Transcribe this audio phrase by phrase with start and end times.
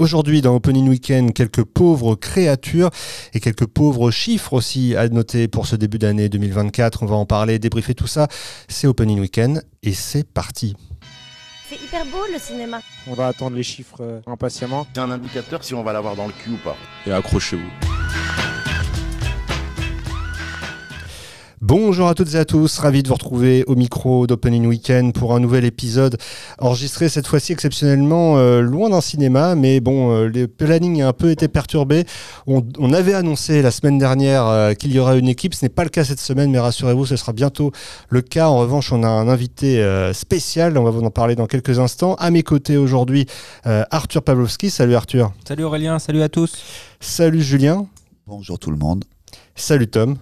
[0.00, 2.90] Aujourd'hui, dans Opening Weekend, quelques pauvres créatures
[3.34, 7.02] et quelques pauvres chiffres aussi à noter pour ce début d'année 2024.
[7.02, 8.28] On va en parler, débriefer tout ça.
[8.68, 10.76] C'est Opening Weekend et c'est parti.
[11.68, 12.80] C'est hyper beau le cinéma.
[13.08, 14.86] On va attendre les chiffres euh, impatiemment.
[14.94, 16.76] C'est un indicateur si on va l'avoir dans le cul ou pas.
[17.04, 17.68] Et accrochez-vous.
[21.60, 25.34] Bonjour à toutes et à tous, ravi de vous retrouver au micro d'Opening Weekend pour
[25.34, 26.16] un nouvel épisode
[26.60, 31.12] enregistré cette fois-ci exceptionnellement euh, loin d'un cinéma, mais bon, euh, le planning a un
[31.12, 32.04] peu été perturbé.
[32.46, 35.68] On, on avait annoncé la semaine dernière euh, qu'il y aurait une équipe, ce n'est
[35.68, 37.72] pas le cas cette semaine, mais rassurez-vous, ce sera bientôt
[38.08, 38.46] le cas.
[38.46, 41.80] En revanche, on a un invité euh, spécial, on va vous en parler dans quelques
[41.80, 42.14] instants.
[42.20, 43.26] À mes côtés aujourd'hui,
[43.66, 44.70] euh, Arthur Pavlovski.
[44.70, 45.32] Salut Arthur.
[45.46, 46.52] Salut Aurélien, salut à tous.
[47.00, 47.86] Salut Julien.
[48.28, 49.04] Bonjour tout le monde.
[49.56, 50.18] Salut Tom.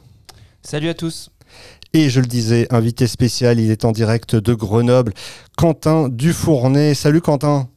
[0.66, 1.30] Salut à tous.
[1.92, 5.12] Et je le disais, invité spécial, il est en direct de Grenoble,
[5.56, 6.94] Quentin Dufournet.
[6.94, 7.68] Salut Quentin.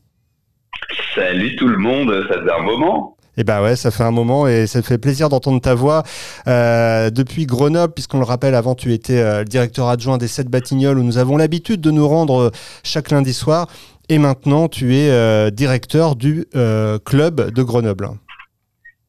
[1.13, 3.15] Salut tout le monde, ça faisait un moment.
[3.37, 6.01] Eh ben ouais, ça fait un moment et ça fait plaisir d'entendre ta voix
[6.47, 10.47] euh, depuis Grenoble, puisqu'on le rappelle, avant tu étais euh, le directeur adjoint des Sept
[10.47, 12.51] Batignolles, où nous avons l'habitude de nous rendre euh,
[12.83, 13.67] chaque lundi soir.
[14.09, 18.09] Et maintenant, tu es euh, directeur du euh, club de Grenoble.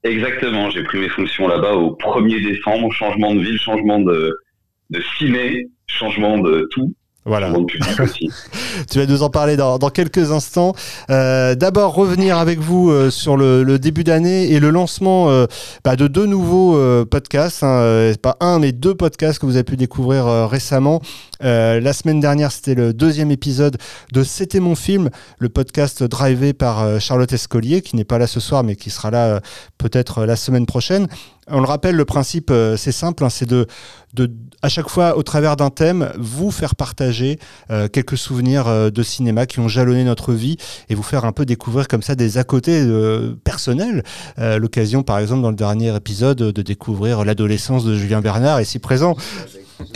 [0.02, 4.34] Exactement, j'ai pris mes fonctions là-bas au 1er décembre, changement de ville, changement de,
[4.88, 6.94] de ciné, changement de tout,
[7.26, 7.52] Voilà.
[8.90, 10.74] Tu vas nous en parler dans, dans quelques instants.
[11.10, 15.46] Euh, D'abord, revenir avec vous euh, sur le, le début d'année et le lancement euh,
[15.84, 17.62] bah, de deux nouveaux euh, podcasts.
[17.62, 21.02] Hein, euh, pas un, mais deux podcasts que vous avez pu découvrir euh, récemment.
[21.42, 23.76] Euh, la semaine dernière, c'était le deuxième épisode
[24.12, 28.40] de C'était mon film, le podcast drivé par Charlotte Escolier, qui n'est pas là ce
[28.40, 29.40] soir, mais qui sera là euh,
[29.78, 31.06] peut-être la semaine prochaine.
[31.52, 33.66] On le rappelle, le principe, euh, c'est simple, hein, c'est de,
[34.14, 34.30] de,
[34.62, 37.38] à chaque fois, au travers d'un thème, vous faire partager
[37.70, 40.56] euh, quelques souvenirs euh, de cinéma qui ont jalonné notre vie
[40.88, 44.02] et vous faire un peu découvrir comme ça des à côté euh, personnels.
[44.38, 48.78] Euh, L'occasion, par exemple, dans le dernier épisode, de découvrir l'adolescence de Julien Bernard, ici
[48.78, 49.16] présent.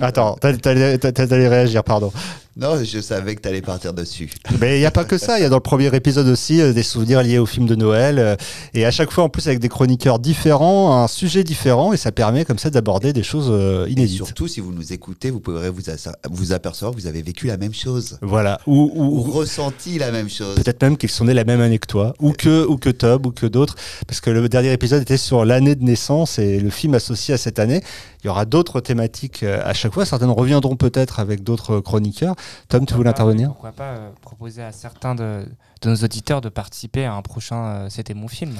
[0.00, 2.10] Attends, t'allais réagir, pardon.
[2.56, 4.30] Non, je savais que tu allais partir dessus.
[4.60, 5.38] Mais il n'y a pas que ça.
[5.40, 7.74] Il y a dans le premier épisode aussi euh, des souvenirs liés au film de
[7.74, 8.20] Noël.
[8.20, 8.36] euh,
[8.74, 11.92] et à chaque fois, en plus, avec des chroniqueurs différents, un sujet différent.
[11.92, 14.16] Et ça permet comme ça d'aborder des choses euh, Et inédites.
[14.24, 17.74] surtout, si vous nous écoutez, vous pourrez vous, apercevoir que vous avez vécu la même
[17.74, 18.18] chose.
[18.22, 18.60] Voilà.
[18.68, 20.54] Ou, ou- Ou ressenti la même chose.
[20.54, 23.26] peut-être même qu'ils sont nés la même année que toi, ou que, ou que Tob,
[23.26, 23.74] ou que d'autres.
[24.06, 27.38] Parce que le dernier épisode était sur l'année de naissance et le film associé à
[27.38, 27.80] cette année.
[28.22, 30.06] Il y aura d'autres thématiques à chaque fois.
[30.06, 32.34] Certaines reviendront peut-être avec d'autres chroniqueurs.
[32.68, 35.46] Tom, tu voulais intervenir Pourquoi pas euh, proposer à certains de,
[35.84, 38.52] de nos auditeurs de participer à un prochain euh, C'était mon film.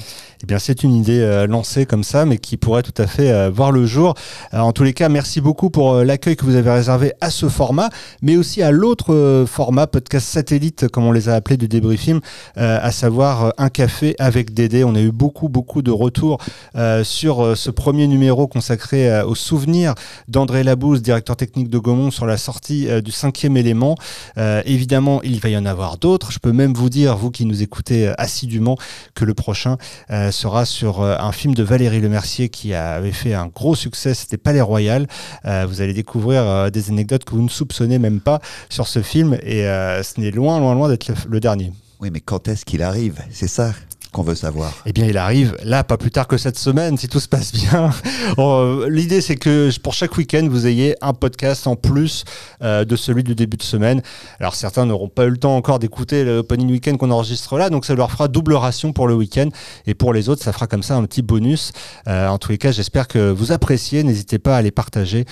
[0.43, 3.51] Eh bien, c'est une idée euh, lancée comme ça, mais qui pourrait tout à fait
[3.51, 4.15] voir le jour.
[4.53, 7.89] En tous les cas, merci beaucoup pour l'accueil que vous avez réservé à ce format,
[8.23, 12.21] mais aussi à l'autre format, podcast satellite, comme on les a appelés du débriefing,
[12.57, 14.85] euh, à savoir un café avec Dédé.
[14.85, 16.39] On a eu beaucoup, beaucoup de retours
[17.03, 19.95] sur ce premier numéro consacré aux souvenirs
[20.29, 23.74] d'André Labouze, directeur technique de Gaumont, sur la sortie du cinquième élément.
[24.39, 26.33] Euh, évidemment, il va y en avoir d'autres.
[26.33, 28.77] Je peux même vous dire, vous qui nous écoutez euh, assidûment,
[29.15, 29.77] que le prochain
[30.11, 34.37] euh, sera sur un film de Valérie Lemercier qui avait fait un gros succès, c'était
[34.37, 35.07] Palais Royal.
[35.45, 39.63] Vous allez découvrir des anecdotes que vous ne soupçonnez même pas sur ce film et
[39.63, 41.73] ce n'est loin, loin, loin d'être le dernier.
[42.01, 43.21] Oui, mais quand est-ce qu'il arrive?
[43.31, 43.73] C'est ça
[44.15, 44.73] qu'on veut savoir.
[44.87, 47.53] Eh bien, il arrive là, pas plus tard que cette semaine, si tout se passe
[47.53, 47.91] bien.
[48.39, 52.25] Euh, L'idée, c'est que pour chaque week-end, vous ayez un podcast en plus
[52.63, 54.03] euh, de celui du début de semaine.
[54.39, 57.71] Alors, certains n'auront pas eu le temps encore d'écouter le opening week-end qu'on enregistre là,
[57.71, 59.49] donc ça leur fera double ration pour le week-end.
[59.87, 61.73] Et pour les autres, ça fera comme ça un petit bonus.
[62.07, 64.05] Euh, en tous les cas, j'espère que vous appréciez.
[64.05, 65.25] N'hésitez pas à les partager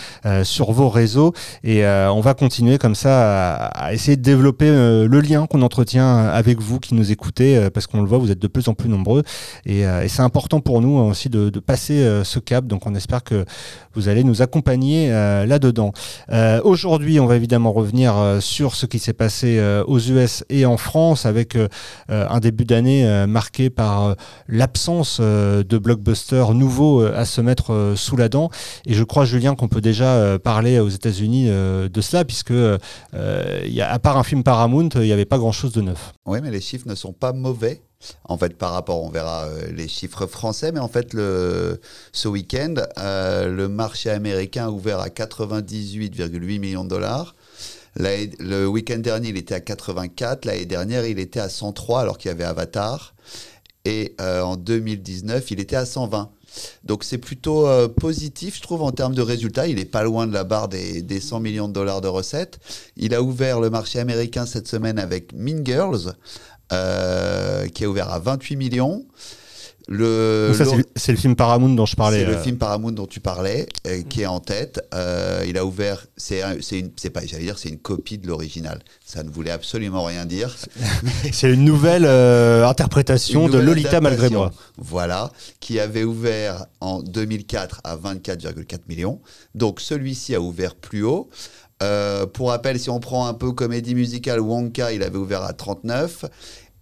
[0.43, 1.33] sur vos réseaux.
[1.63, 6.27] Et on va continuer comme ça à, à essayer de développer le lien qu'on entretient
[6.27, 8.89] avec vous qui nous écoutez, parce qu'on le voit, vous êtes de plus en plus
[8.89, 9.23] nombreux.
[9.67, 12.67] Et, euh, et c'est important pour nous hein, aussi de, passer euh, ce cap.
[12.67, 13.45] Donc on espère que
[13.95, 15.93] vous allez nous accompagner euh, là-dedans.
[16.65, 21.27] Aujourd'hui, on va évidemment revenir sur ce qui s'est passé aux US et en France
[21.27, 21.57] avec
[22.09, 24.17] un début d'année marqué par
[24.49, 28.51] l'absence de blockbusters nouveaux à se mettre sous la dent.
[28.87, 32.53] Et je crois, Julien, qu'on peut déjà parler aux États-Unis de cela, puisque
[33.15, 36.13] euh, y a, à part un film Paramount, il n'y avait pas grand-chose de neuf.
[36.27, 37.83] Oui, mais les chiffres ne sont pas mauvais.
[38.25, 42.75] En fait, par rapport, on verra euh, les chiffres français, mais en fait, ce week-end,
[42.99, 47.35] euh, le marché américain a ouvert à 98,8 millions de dollars.
[47.97, 50.45] Le week-end dernier, il était à 84.
[50.45, 53.15] L'année dernière, il était à 103 alors qu'il y avait Avatar.
[53.85, 56.31] Et euh, en 2019, il était à 120.
[56.85, 57.67] Donc c'est plutôt
[57.99, 59.67] positif, je trouve, en termes de résultats.
[59.67, 62.61] Il n'est pas loin de la barre des, des 100 millions de dollars de recettes.
[62.97, 66.15] Il a ouvert le marché américain cette semaine avec Mean Girls,
[66.73, 69.05] euh, qui a ouvert à 28 millions.
[69.89, 70.65] Le, ça,
[70.95, 72.21] c'est le- film Paramount dont je parlais.
[72.21, 74.81] c'est le euh, film Paramount dont tu parlais, euh, qui est en tête.
[74.95, 78.17] Euh, il a ouvert, c'est un- c'est une, c'est pas, j'allais dire, c'est une copie
[78.17, 78.79] de l'original.
[79.05, 80.57] Ça ne voulait absolument rien dire.
[81.33, 82.07] C'est une nouvelle
[82.65, 84.53] interprétation Une de Lolita malgré moi.
[84.79, 85.31] Voilà,
[85.61, 89.21] qui avait ouvert en 2004 à 24,4 millions.
[89.57, 91.29] Donc celui-ci a ouvert plus haut.
[91.83, 95.53] Euh, pour rappel, si on prend un peu comédie musicale, Wonka, il avait ouvert à
[95.53, 96.25] 39.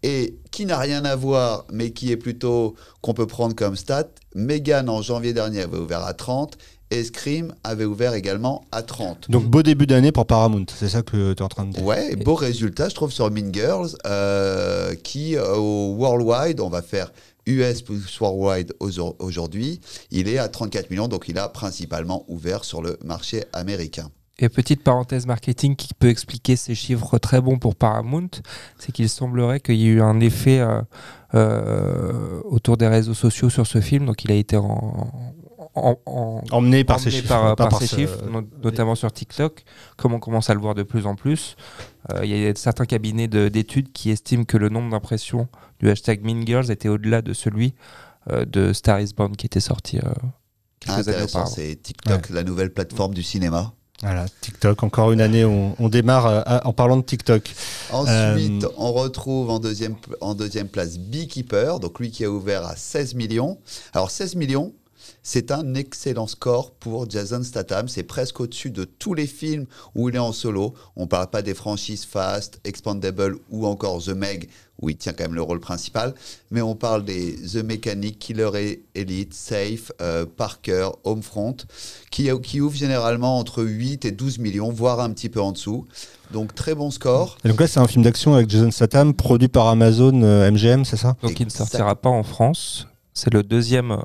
[0.02, 4.08] Et qui n'a rien à voir, mais qui est plutôt qu'on peut prendre comme stat,
[4.35, 6.56] Megan en janvier dernier avait ouvert à 30
[6.91, 9.31] et Scream avait ouvert également à 30.
[9.31, 11.85] Donc beau début d'année pour Paramount, c'est ça que tu es en train de dire.
[11.85, 16.82] Ouais, beau résultat, je trouve, sur Mean Girls, euh, qui euh, au Worldwide, on va
[16.82, 17.12] faire
[17.46, 19.81] US plus Worldwide au- aujourd'hui,
[20.11, 24.11] il est à 34 millions, donc il a principalement ouvert sur le marché américain.
[24.42, 28.31] Et petite parenthèse marketing qui peut expliquer ces chiffres très bons pour Paramount,
[28.78, 30.81] c'est qu'il semblerait qu'il y ait eu un effet euh,
[31.34, 35.12] euh, autour des réseaux sociaux sur ce film, donc il a été en,
[35.75, 37.28] en- en- Emmené par emmené ces chiffres.
[37.28, 39.62] par, pas par ces ce- chiffres, no- notamment sur TikTok,
[39.96, 41.56] comme on commence à le voir de plus en plus.
[42.12, 45.48] Euh, Il y a certains cabinets de- d'études qui estiment que le nombre d'impressions
[45.81, 47.75] du hashtag Mean Girls était au-delà de celui
[48.31, 50.00] euh, de Star is Born qui était sorti euh,
[50.88, 53.75] années Intéressant, c'est TikTok, la nouvelle plateforme du cinéma.
[54.02, 57.52] Voilà, TikTok, encore une année, on, on démarre euh, à- en parlant de TikTok.
[57.93, 62.64] Ensuite, Euh, on retrouve en deuxième, en deuxième place Beekeeper, donc lui qui a ouvert
[62.64, 63.58] à 16 millions.
[63.93, 64.73] Alors 16 millions,
[65.23, 67.88] c'est un excellent score pour Jason Statham.
[67.88, 70.73] C'est presque au-dessus de tous les films où il est en solo.
[70.96, 74.49] On ne parle pas des franchises Fast, Expandable ou encore The Meg,
[74.81, 76.15] où il tient quand même le rôle principal.
[76.50, 81.56] Mais on parle des The Mechanic, Killer Elite, Safe, euh, Parker, Homefront,
[82.11, 85.87] qui, qui ouvrent généralement entre 8 et 12 millions, voire un petit peu en dessous.
[86.32, 87.38] Donc très bon score.
[87.44, 90.85] Et donc là, c'est un film d'action avec Jason Statham, produit par Amazon euh, MGM,
[90.85, 91.17] c'est ça?
[91.23, 92.87] Donc il ne sortira pas en France.
[93.22, 93.99] C'est le deuxième euh,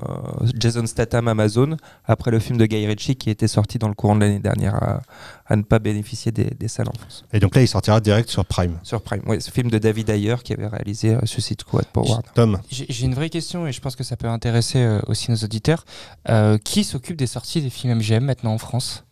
[0.58, 4.14] Jason Statham Amazon, après le film de Guy Ritchie qui était sorti dans le courant
[4.14, 5.00] de l'année dernière à,
[5.46, 7.24] à ne pas bénéficier des, des salles en France.
[7.32, 8.78] Et donc là, il sortira direct sur Prime.
[8.82, 12.06] Sur Prime, oui, ce film de David Ayer qui avait réalisé euh, Suicide Squad pour
[12.10, 12.28] Warner.
[12.34, 15.36] Tom, J'ai une vraie question et je pense que ça peut intéresser euh, aussi nos
[15.38, 15.86] auditeurs.
[16.28, 19.04] Euh, qui s'occupe des sorties des films MGM maintenant en France?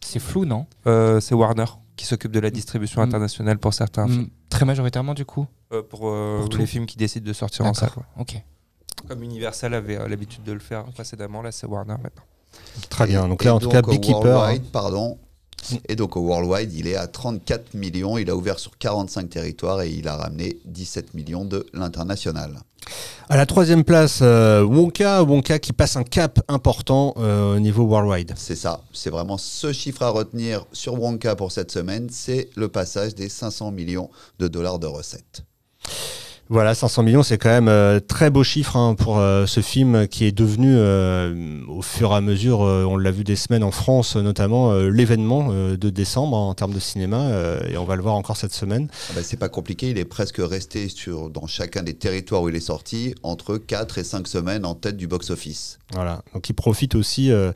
[0.00, 0.66] C'est flou, non?
[0.86, 1.64] Euh, c'est Warner
[1.96, 3.04] qui s'occupe de la distribution Mm.
[3.04, 4.22] internationale pour certains films.
[4.22, 5.46] Mm, Très majoritairement du coup?
[5.72, 6.66] Euh, pour euh, Pour les tout.
[6.66, 7.90] films qui décident de sortir en salle.
[8.18, 8.42] Ok.
[9.08, 12.22] Comme Universal avait euh, l'habitude de le faire précédemment, là c'est Warner maintenant.
[12.88, 13.28] très bien.
[13.28, 14.16] Donc là, en tout cas, au Beekeeper.
[14.26, 14.30] hein.
[14.30, 15.18] Worldwide, pardon.
[15.88, 18.16] Et donc au Worldwide, il est à 34 millions.
[18.18, 22.60] Il a ouvert sur 45 territoires et il a ramené 17 millions de l'international.
[23.28, 27.84] À la troisième place, euh, Wonka, Wonka qui passe un cap important euh, au niveau
[27.84, 28.32] worldwide.
[28.36, 28.80] C'est ça.
[28.92, 32.08] C'est vraiment ce chiffre à retenir sur Wonka pour cette semaine.
[32.10, 34.08] C'est le passage des 500 millions
[34.38, 35.44] de dollars de recettes.
[36.52, 40.08] Voilà, 500 millions, c'est quand même euh, très beau chiffre hein, pour euh, ce film
[40.08, 43.62] qui est devenu, euh, au fur et à mesure, euh, on l'a vu des semaines
[43.62, 47.30] en France, notamment l'événement de décembre hein, en termes de cinéma,
[47.68, 48.88] et on va le voir encore cette semaine.
[49.10, 49.90] Ah ben, c'est pas compliqué.
[49.90, 53.98] Il est presque resté sur, dans chacun des territoires où il est sorti entre 4
[53.98, 55.78] et 5 semaines en tête du box-office.
[55.92, 57.50] Voilà, donc il profite aussi euh,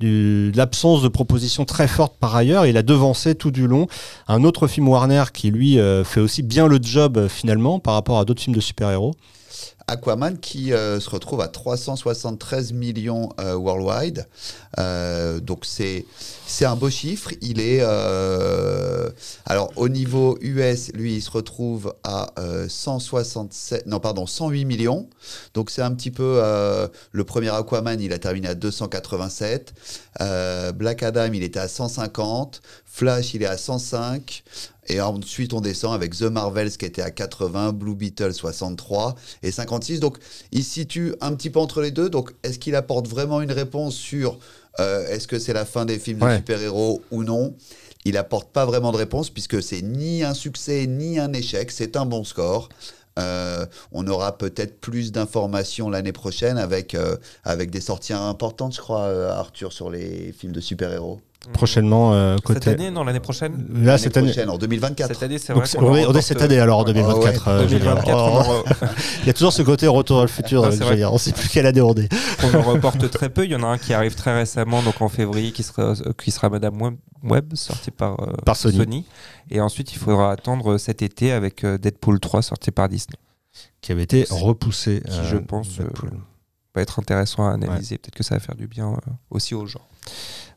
[0.00, 2.66] de l'absence de propositions très fortes par ailleurs.
[2.66, 3.86] Il a devancé tout du long
[4.26, 7.94] un autre film Warner qui lui euh, fait aussi bien le job euh, finalement par
[7.94, 9.14] rapport à d'autres films de super-héros.
[9.88, 14.26] Aquaman qui euh, se retrouve à 373 millions euh, worldwide.
[14.78, 16.04] Euh, donc c'est
[16.62, 17.30] un beau chiffre.
[17.40, 17.80] Il est
[19.46, 25.08] alors au niveau US, lui, il se retrouve à euh, 167 non pardon 108 millions.
[25.54, 26.40] Donc c'est un petit peu
[27.12, 29.74] le premier Aquaman, il a terminé à 287.
[30.20, 32.60] Euh, Black Adam, il était à 150.
[32.84, 34.42] Flash, il est à 105.
[34.90, 39.52] Et ensuite, on descend avec The Marvels qui était à 80, Blue Beetle 63 et
[39.80, 40.00] 56.
[40.00, 40.18] Donc,
[40.52, 42.10] il se situe un petit peu entre les deux.
[42.10, 44.38] Donc, est-ce qu'il apporte vraiment une réponse sur
[44.80, 47.54] euh, est-ce que c'est la fin des films de super-héros ou non?
[48.04, 51.70] Il apporte pas vraiment de réponse puisque c'est ni un succès ni un échec.
[51.70, 52.68] C'est un bon score.
[53.18, 58.80] Euh, on aura peut-être plus d'informations l'année prochaine avec, euh, avec des sorties importantes, je
[58.80, 61.20] crois, Arthur, sur les films de super-héros.
[61.52, 62.60] Prochainement, euh, côté.
[62.64, 64.28] Cette année, non, l'année prochaine Là, cette année.
[64.28, 65.08] prochaine, en 2024.
[65.08, 67.48] Cette année, c'est vrai on, est, on est reporte, cette année alors en ouais, 2024.
[67.48, 67.78] euh, dire.
[67.80, 68.64] 2024, on en re-
[69.22, 70.64] Il y a toujours ce côté retour dans le futur.
[70.64, 71.04] Ah, euh.
[71.08, 72.08] On ne sait plus quelle année on est.
[72.44, 73.44] on en reporte très peu.
[73.44, 76.12] Il y en a un qui arrive très récemment, donc en février, qui sera, euh,
[76.22, 79.04] qui sera Madame Web, Web, sorti par, euh, Par Sony.
[79.50, 83.16] Et ensuite, il faudra attendre cet été avec euh, Deadpool 3, sorti par Disney.
[83.80, 85.02] Qui avait été repoussé.
[85.04, 85.84] Qui, euh, je pense, euh,
[86.74, 87.98] va être intéressant à analyser.
[87.98, 89.80] Peut-être que ça va faire du bien euh, aussi aux gens.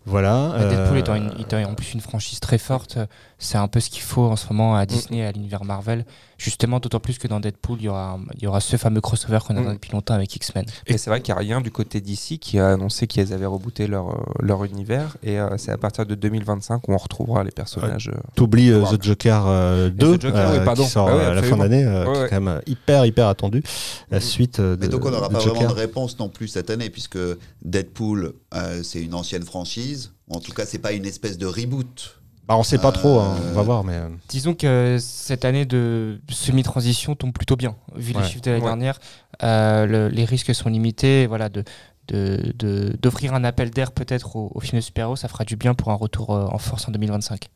[0.05, 0.49] Voilà.
[0.57, 2.97] Bah, Deadpool euh, étant, une- étant en plus une franchise très forte,
[3.37, 6.05] c'est un peu ce qu'il faut en ce moment à Disney et à l'univers Marvel.
[6.43, 9.37] Justement, d'autant plus que dans Deadpool, il y aura, il y aura ce fameux crossover
[9.45, 9.73] qu'on attend Mm.
[9.73, 10.65] depuis longtemps avec X-Men.
[10.87, 13.45] Et c'est vrai qu'il n'y a rien du côté d'ici qui a annoncé qu'ils avaient
[13.45, 15.17] rebooté leur, euh, leur univers.
[15.21, 18.09] Et euh, c'est à partir de 2025 où on retrouvera les personnages.
[18.09, 18.81] euh, T'oublies euh.
[18.85, 20.83] The Joker euh, 2 The Joker, oui, pardon.
[20.83, 22.29] qui sort Ah oui, à la fin d'année, euh, Ouais, qui est ouais.
[22.31, 23.61] quand même hyper hyper attendu.
[24.09, 24.23] La Mhm.
[24.23, 25.53] suite euh, de Mais donc on n'aura pas Joker.
[25.61, 27.19] vraiment de réponse non plus cette année, puisque
[27.65, 30.11] Deadpool, euh, c'est une ancienne franchise.
[30.29, 32.20] En tout cas, c'est pas une espèce de reboot.
[32.51, 35.45] Bah, on sait pas Euh, trop, hein, on va voir, mais euh, Disons que cette
[35.45, 37.77] année de semi-transition tombe plutôt bien.
[37.95, 38.21] Vu Ouais.
[38.21, 38.67] les chiffres de l'année Ouais.
[38.67, 38.99] dernière,
[39.41, 41.27] euh, le- les risques sont limités.
[41.27, 41.63] Voilà, de,
[42.09, 45.55] de- de- d'offrir un appel d'air peut-être au, au film de super-héros, ça fera du
[45.55, 47.47] bien pour un retour euh, en force en 2025.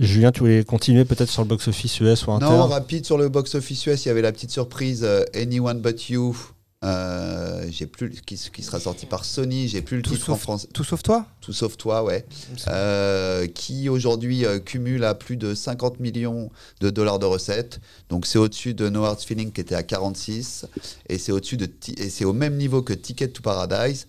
[0.00, 3.28] Julien, tu voulais continuer peut-être sur le box-office US ou Non, interne rapide sur le
[3.28, 6.36] box-office US, il y avait la petite surprise euh, Anyone But You.
[6.84, 10.34] Euh, j'ai plus qui, qui sera sorti par Sony, j'ai plus le Tout titre en
[10.34, 10.68] sauf- français.
[10.72, 11.26] Tout sauf toi?
[11.40, 12.24] Tout sauf toi, ouais.
[12.68, 17.80] Euh, qui aujourd'hui euh, cumule à plus de 50 millions de dollars de recettes.
[18.10, 20.66] Donc c'est au-dessus de No Hard Feeling qui était à 46
[21.08, 21.68] et c'est au-dessus de
[21.98, 24.06] et c'est au même niveau que Ticket to Paradise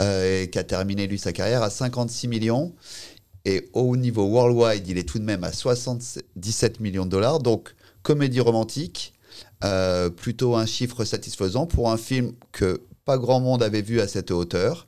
[0.00, 2.74] et qui a terminé lui sa carrière à 56 millions.
[3.44, 7.38] Et au niveau worldwide, il est tout de même à 77 millions de dollars.
[7.40, 9.12] Donc comédie romantique,
[9.64, 14.08] euh, plutôt un chiffre satisfaisant pour un film que pas grand monde avait vu à
[14.08, 14.86] cette hauteur.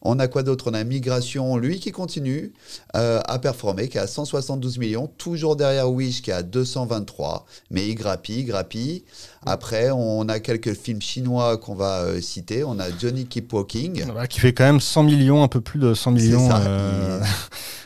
[0.00, 0.70] On a quoi d'autre?
[0.70, 2.52] On a Migration, lui qui continue
[2.96, 7.46] euh, à performer, qui est à 172 millions, toujours derrière Wish qui est à 223,
[7.70, 9.04] mais il grappille, il grappille.
[9.44, 12.64] Après, on a quelques films chinois qu'on va euh, citer.
[12.64, 14.04] On a Johnny Keep Walking.
[14.14, 17.20] Bah, qui fait quand même 100 millions, un peu plus de 100 millions ça, euh,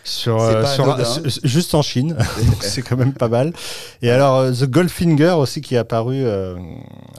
[0.05, 2.17] sur, euh, sur- su- juste en Chine.
[2.61, 3.53] c'est quand même pas mal.
[4.03, 6.17] Et alors, euh, The Goldfinger aussi qui est apparu.
[6.25, 6.57] euh,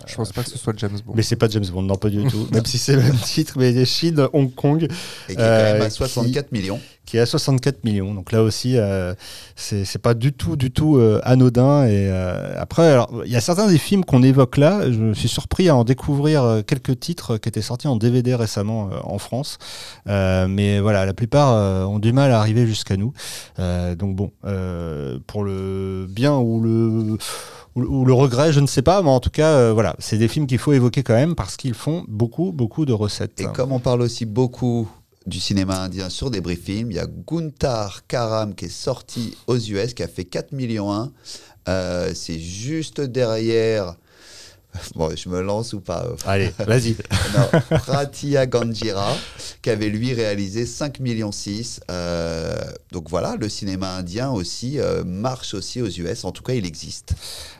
[0.05, 1.13] Je pense pas que ce soit James Bond.
[1.15, 2.47] mais c'est pas James Bond, non, pas du tout.
[2.51, 5.73] Même si c'est le même titre, mais Chine, Hong Kong, Et qui est quand Euh,
[5.73, 6.79] même à qui- 64 millions.
[7.05, 8.13] Qui est à 64 millions.
[8.13, 9.13] Donc là aussi, euh,
[9.55, 11.86] c'est pas du tout, du tout euh, anodin.
[11.86, 14.89] Et euh, après, il y a certains des films qu'on évoque là.
[14.91, 18.89] Je suis surpris à en découvrir euh, quelques titres qui étaient sortis en DVD récemment
[18.91, 19.57] euh, en France.
[20.07, 23.13] Euh, mais voilà, la plupart euh, ont du mal à arriver jusqu'à nous.
[23.60, 27.17] Euh, donc bon, euh, pour le bien ou le
[27.75, 30.27] ou le regret, je ne sais pas, mais en tout cas, euh, voilà, c'est des
[30.27, 33.41] films qu'il faut évoquer quand même parce qu'ils font beaucoup, beaucoup de recettes.
[33.41, 34.88] Et comme on parle aussi beaucoup
[35.25, 39.58] du cinéma indien sur des films, il y a Guntar Karam qui est sorti aux
[39.58, 41.12] US, qui a fait 4 millions 1.
[41.70, 43.96] Euh, c'est juste derrière.
[44.96, 46.96] Bon, je me lance ou pas euh, Allez, vas-y.
[47.36, 49.15] Non, Pratia Ganjira,
[49.62, 51.82] qui avait lui réalisé 5 millions 6.
[51.89, 52.53] Euh,
[52.92, 56.25] donc voilà, le cinéma indien aussi euh, marche aussi aux US.
[56.25, 57.13] En tout cas, il existe.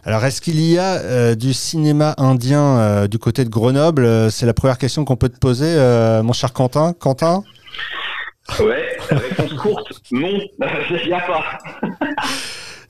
[0.03, 4.32] Alors, est-ce qu'il y a euh, du cinéma indien euh, du côté de Grenoble?
[4.32, 6.93] C'est la première question qu'on peut te poser, euh, mon cher Quentin.
[6.93, 7.43] Quentin?
[8.60, 10.27] Ouais, réponse courte, non,
[10.60, 11.58] il n'y a pas.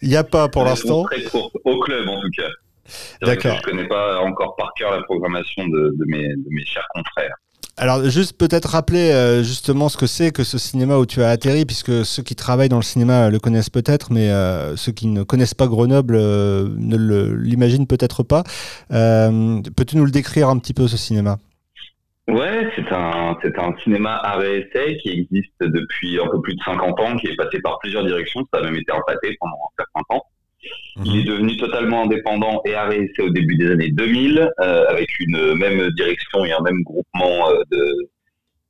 [0.01, 1.03] Il n'y a pas pour l'instant.
[1.03, 2.49] Très courte, au club en tout cas.
[3.21, 3.57] D'accord.
[3.57, 7.35] Je connais pas encore par cœur la programmation de, de mes, de mes chers confrères.
[7.75, 11.29] Alors, juste peut-être rappeler euh, justement ce que c'est que ce cinéma où tu as
[11.29, 15.07] atterri, puisque ceux qui travaillent dans le cinéma le connaissent peut-être, mais euh, ceux qui
[15.07, 18.43] ne connaissent pas Grenoble euh, ne l'imaginent peut-être pas.
[18.89, 21.37] Peux-tu nous le décrire un petit peu, ce cinéma?
[22.27, 26.55] Ouais, c'est un, c'est un cinéma art et essai qui existe depuis un peu plus
[26.55, 28.41] de 50 ans, qui est passé par plusieurs directions.
[28.53, 30.23] Ça a même été empâté pendant un certain temps.
[31.03, 35.55] Il est devenu totalement indépendant et essai au début des années 2000, euh, avec une
[35.55, 37.63] même direction et un même groupement euh,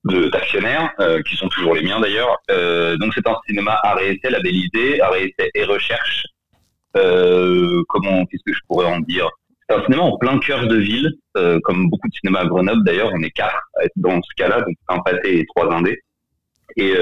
[0.06, 2.38] de d'actionnaires, euh, qui sont toujours les miens d'ailleurs.
[2.52, 6.26] Euh, donc c'est un cinéma essai labellisé, art et recherche.
[6.94, 9.30] Comment, qu'est-ce que je pourrais en dire?
[9.68, 11.12] C'est un cinéma en plein cœur de ville,
[11.64, 13.62] comme beaucoup de cinémas à Grenoble d'ailleurs, on est quatre
[13.96, 16.00] dans ce cas-là, donc un pâté et trois indés.
[16.76, 16.94] Et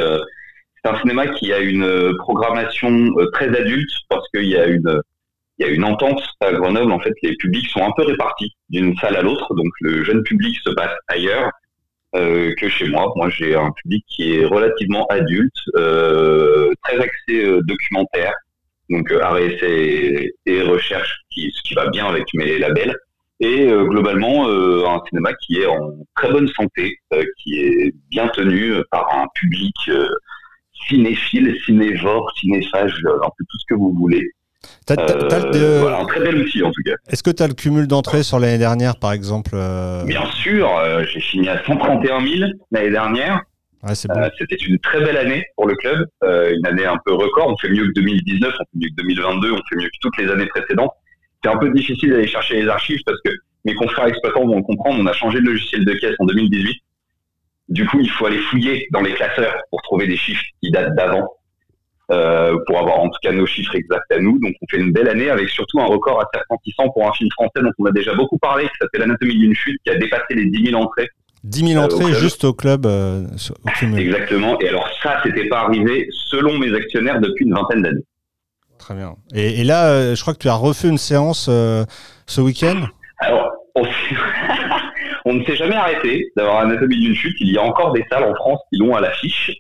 [0.83, 4.65] c'est un cinéma qui a une euh, programmation euh, très adulte parce qu'il y a
[4.65, 5.01] une
[5.61, 6.91] il y a une entente à Grenoble.
[6.91, 10.23] En fait, les publics sont un peu répartis d'une salle à l'autre, donc le jeune
[10.23, 11.51] public se passe ailleurs
[12.15, 13.11] euh, que chez moi.
[13.15, 18.33] Moi, j'ai un public qui est relativement adulte, euh, très axé euh, documentaire,
[18.89, 22.95] donc euh, art et et, recherche, qui, ce qui va bien avec mes labels.
[23.39, 27.93] Et euh, globalement, euh, un cinéma qui est en très bonne santé, euh, qui est
[28.09, 30.07] bien tenu euh, par un public euh,
[30.87, 34.23] cinéphile, cinévore, cinéphage, euh, un peu tout ce que vous voulez.
[34.85, 36.93] T'as- t'as- Euh, t'as le- Voilà, un très bel outil en tout cas.
[37.09, 40.69] Est-ce que tu as le cumul d'entrées sur l'année dernière, par exemple euh, Bien sûr,
[40.77, 43.41] euh, j'ai fini à 131 000 l'année dernière.
[43.83, 44.19] Ouais, c'est bon.
[44.19, 47.47] Euh, C'était une très belle année pour le club, euh, une année un peu record.
[47.49, 50.17] On fait mieux que 2019, on fait mieux que 2022, on fait mieux que toutes
[50.19, 50.91] les années précédentes.
[51.43, 53.31] C'est un peu difficile d'aller chercher les archives parce que
[53.65, 54.99] mes confrères exploitants vont le comprendre.
[55.01, 56.77] On a changé de logiciel de caisse en 2018.
[57.71, 60.93] Du coup, il faut aller fouiller dans les classeurs pour trouver des chiffres qui datent
[60.95, 61.27] d'avant,
[62.11, 64.37] euh, pour avoir en tout cas nos chiffres exacts à nous.
[64.39, 67.29] Donc, on fait une belle année avec surtout un record assez retentissant pour un film
[67.31, 70.33] français dont on a déjà beaucoup parlé, qui s'appelle L'anatomie d'une chute, qui a dépassé
[70.35, 71.07] les 10 000 entrées.
[71.45, 72.85] 10 000 Euh, au entrées juste au club.
[72.85, 73.97] euh, au.
[73.97, 74.59] Exactement.
[74.59, 78.03] Et alors ça, c'était pas arrivé selon mes actionnaires depuis une vingtaine d'années.
[78.77, 79.15] Très bien.
[79.33, 82.81] Et, et là, euh, je crois que tu as refait une séance ce week-end?
[83.19, 83.91] Alors, on, s'est-
[85.25, 87.35] on ne s'est jamais arrêté d'avoir Anatomie d'une chute.
[87.39, 89.51] Il y a encore des salles en France qui l'ont à l'affiche.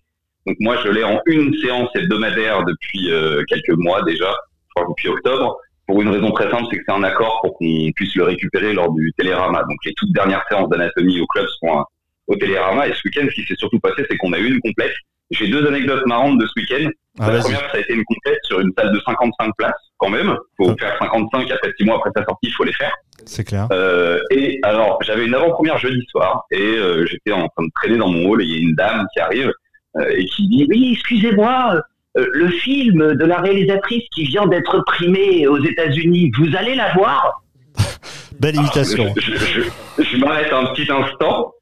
[0.47, 4.33] Donc moi, je l'ai en une séance hebdomadaire depuis euh, quelques mois déjà,
[4.67, 7.57] je crois depuis octobre, pour une raison très simple, c'est que c'est un accord pour
[7.57, 9.59] qu'on puisse le récupérer lors du Télérama.
[9.63, 11.85] Donc les toutes dernières séances d'anatomie au club seront à-
[12.27, 12.87] au Télérama.
[12.87, 14.93] Et ce week-end, ce qui s'est surtout passé, c'est qu'on a eu une complète.
[15.31, 16.89] J'ai deux anecdotes marrantes de ce week-end.
[17.19, 20.09] Ah, la première, ça a été une complète sur une salle de 55 places, quand
[20.09, 20.35] même.
[20.57, 22.93] faut faire 55, après six mois après sa sortie, il faut les faire.
[23.25, 23.67] C'est clair.
[23.71, 27.97] Euh, et alors, j'avais une avant-première jeudi soir et euh, j'étais en train de traîner
[27.97, 29.51] dans mon hall et il y a une dame qui arrive
[29.97, 31.81] euh, et qui dit oui, excusez-moi,
[32.15, 37.43] le film de la réalisatrice qui vient d'être primé aux États-Unis, vous allez la voir?
[38.39, 39.13] Belle imitation.
[39.17, 39.61] Je, je-
[39.99, 41.53] je- je m'arrête un petit instant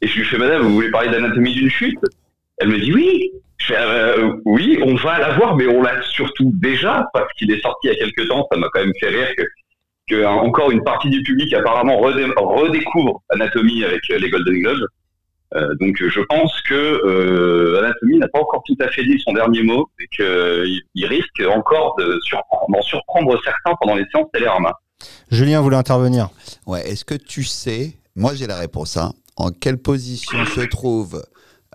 [0.00, 1.98] et je lui fais Madame, vous voulez parler d'anatomie d'une chute?
[2.58, 3.30] Elle me dit oui.
[3.70, 7.88] Euh, oui, on va la voir, mais on l'a surtout déjà parce qu'il est sorti
[7.88, 8.46] il y a quelques temps.
[8.50, 9.28] Ça m'a quand même fait rire
[10.08, 14.60] que, euh, encore une partie du public apparemment redé- redécouvre Anatomie avec euh, les Golden
[14.60, 14.86] Globes.
[15.54, 19.62] Euh, donc je pense que euh, n'a pas encore tout à fait dit son dernier
[19.62, 24.72] mot et qu'il il risque encore d'en surprendre certains pendant les séances Télérama.
[25.30, 26.28] Julien voulait intervenir.
[26.66, 31.22] Ouais, est-ce que tu sais, moi j'ai la réponse, hein, en quelle position se trouve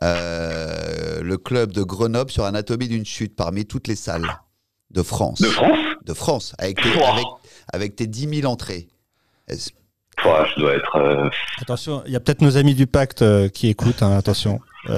[0.02, 4.28] euh, le club de Grenoble sur Anatomie d'une chute parmi toutes les salles
[4.92, 7.26] de France De France De France, avec tes, avec,
[7.74, 8.88] avec tes 10 000 entrées.
[9.48, 9.72] Est-ce-
[10.26, 11.30] Ouah, je dois être euh,
[11.62, 14.02] Attention, il y a peut-être nos amis du pacte euh, qui écoutent.
[14.04, 14.60] hein, attention.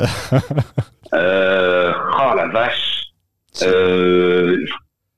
[1.14, 3.04] Euh, oh la vache.
[3.62, 4.58] Euh,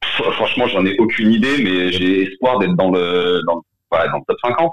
[0.03, 3.55] fr- franchement, j'en ai aucune idée, mais j'ai espoir d'être dans le, dans,
[3.91, 4.71] ouais, dans le top 50.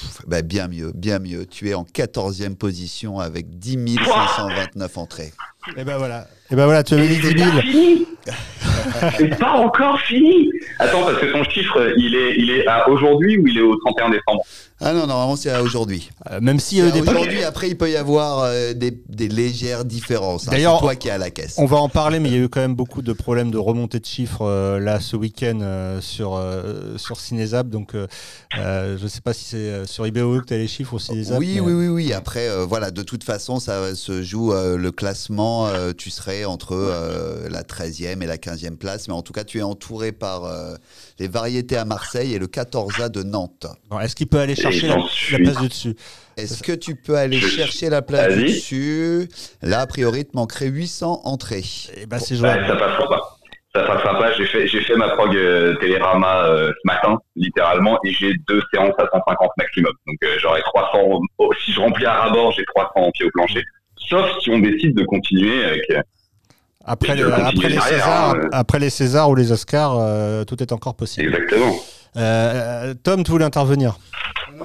[0.00, 1.46] Pff, bah, bien mieux, bien mieux.
[1.46, 5.32] Tu es en 14e position avec 10 529 entrées.
[5.76, 6.28] Et ben voilà.
[6.50, 7.50] Et ben voilà, tu avais dit 10 C'est 000.
[7.50, 8.06] pas fini.
[9.18, 10.50] C'est pas encore fini.
[10.78, 13.76] Attends, parce que ton chiffre, il est, il est à aujourd'hui ou il est au
[13.76, 14.42] 31 décembre
[14.80, 16.10] Ah non, normalement c'est à aujourd'hui.
[16.30, 18.40] Euh, Même s'il y a eu C'est à des Aujourd'hui, après il peut y avoir
[18.44, 20.48] euh, des, des légères différences.
[20.48, 20.52] hein.
[20.52, 21.54] D'ailleurs, c'est toi qui es à la caisse.
[21.58, 23.58] On va en parler, mais il y a eu quand même beaucoup de problèmes de
[23.58, 27.68] remontée de chiffres euh, là ce week-end euh, sur euh, sur Cinezab.
[27.70, 28.06] Donc, euh,
[28.58, 30.94] euh, je ne sais pas si c'est euh, sur IBO que tu as les chiffres
[30.94, 31.38] ou Cinezab.
[31.38, 32.12] Oui, mais- oui, oui, oui.
[32.12, 35.66] Après, euh, voilà, de toute façon, ça se joue euh, le classement.
[35.68, 39.08] euh, tu serais entre euh, la 13e et la 15e place.
[39.08, 40.74] Mais en tout cas, tu es entouré par euh,
[41.18, 43.66] les variétés à Marseille et le 14A de Nantes.
[43.90, 45.94] Bon, Est-ce qu'il peut aller chercher la, place du dessus?
[46.36, 48.44] Est-ce que tu peux aller Je- chercher la place Vas-y.
[48.44, 49.28] dessus?
[49.62, 51.64] Là, a priori, il te manquerait 800 entrées.
[51.96, 52.66] Eh ben, c'est Ouais, jouable.
[52.68, 53.34] ça passera pas.
[53.74, 54.32] Ça passera pas.
[54.36, 58.62] J'ai fait, j'ai fait ma prog euh, Télérama euh, ce matin, littéralement, et j'ai deux
[58.72, 59.92] séances à 150 maximum.
[60.06, 60.98] Donc euh, j'aurai 300.
[61.38, 63.62] oh, si je remplis à rabord, j'ai 300 en pied au plancher.
[64.08, 65.82] Sauf si on décide de continuer avec.
[66.88, 68.48] Euh, Après, les, continue après, les derrière, Césars, hein.
[68.52, 71.34] après les Césars ou les Oscars, euh, tout est encore possible.
[71.34, 71.74] Exactement.
[72.16, 73.98] Euh, Tom, tu voulais intervenir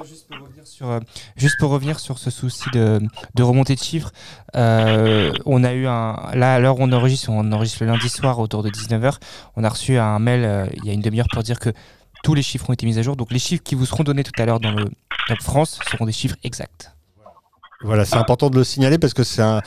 [0.04, 1.00] juste, pour revenir sur, euh,
[1.36, 3.02] juste pour revenir sur ce souci de,
[3.36, 4.12] de remontée de chiffres,
[4.56, 6.32] euh, on a eu un.
[6.34, 9.18] Là, à l'heure où on enregistre, on enregistre le lundi soir autour de 19h.
[9.56, 11.70] On a reçu un mail euh, il y a une demi-heure pour dire que
[12.24, 13.16] tous les chiffres ont été mis à jour.
[13.16, 14.86] Donc les chiffres qui vous seront donnés tout à l'heure dans le
[15.28, 16.92] Top France seront des chiffres exacts.
[17.82, 19.62] Voilà, c'est important de le signaler parce que c'est un.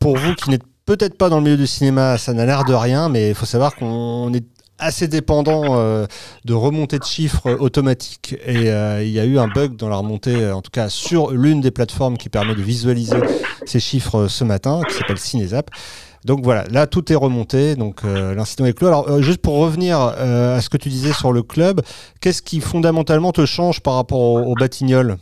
[0.00, 2.74] Pour vous qui n'êtes peut-être pas dans le milieu du cinéma, ça n'a l'air de
[2.74, 4.44] rien, mais il faut savoir qu'on est
[4.82, 6.06] assez dépendant euh,
[6.44, 9.96] de remontées de chiffres automatiques et euh, il y a eu un bug dans la
[9.96, 13.16] remontée, euh, en tout cas sur l'une des plateformes qui permet de visualiser
[13.64, 15.70] ces chiffres ce matin, qui s'appelle Cinezap.
[16.24, 18.86] Donc voilà, là tout est remonté, donc l'incident est clos.
[18.86, 21.80] Alors juste pour revenir à ce que tu disais sur le club,
[22.20, 25.16] qu'est-ce qui fondamentalement te change par rapport au, au Batignolles?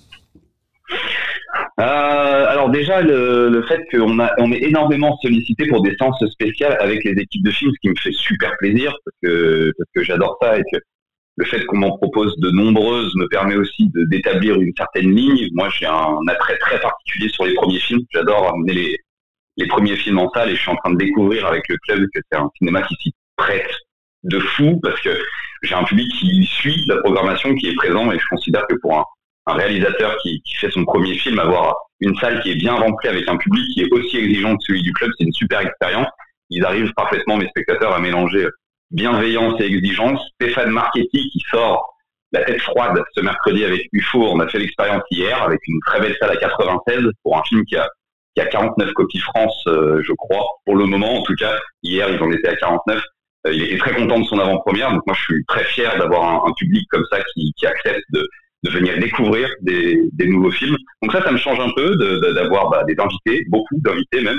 [1.81, 6.77] Euh, alors déjà le, fait qu'on a on est énormément sollicité pour des séances spéciales
[6.79, 10.03] avec les équipes de films, ce qui me fait super plaisir parce que parce que
[10.03, 10.79] j'adore ça et que
[11.37, 15.49] le fait qu'on m'en propose de nombreuses me permet aussi d'établir une certaine ligne.
[15.55, 18.03] Moi, j'ai un attrait très particulier sur les premiers films.
[18.13, 18.99] J'adore amener
[19.57, 22.01] les premiers films en salle et je suis en train de découvrir avec le club
[22.15, 23.73] que c'est un cinéma qui s'y prête
[24.25, 25.17] de fou parce que
[25.63, 28.99] j'ai un public qui suit la programmation, qui est présent et je considère que pour
[28.99, 29.05] un
[29.51, 33.29] un réalisateur qui, fait son premier film, avoir une salle qui est bien remplie avec
[33.29, 36.09] un public qui est aussi exigeant que celui du club, c'est une super expérience.
[36.51, 38.49] Ils arrivent parfaitement, mes spectateurs, à mélanger
[38.91, 40.21] bienveillance et exigence.
[40.35, 41.95] Stéphane Marchetti qui sort
[42.33, 44.31] la tête froide ce mercredi avec UFO.
[44.33, 47.65] On a fait l'expérience hier avec une très belle salle à 96 pour un film
[47.65, 47.89] qui a
[48.37, 51.19] qui a 49 copies France, euh, je crois, pour le moment.
[51.19, 53.03] En tout cas, hier, ils en étaient à 49.
[53.47, 54.93] Euh, il était très content de son avant-première.
[54.93, 58.29] Donc moi, je suis très fier d'avoir un, public comme ça qui accepte de,
[58.65, 60.77] de, venir découvrir des, nouveaux films.
[61.03, 61.97] Donc ça, ça me change un peu
[62.35, 64.39] d'avoir bah, des invités, beaucoup d'invités même.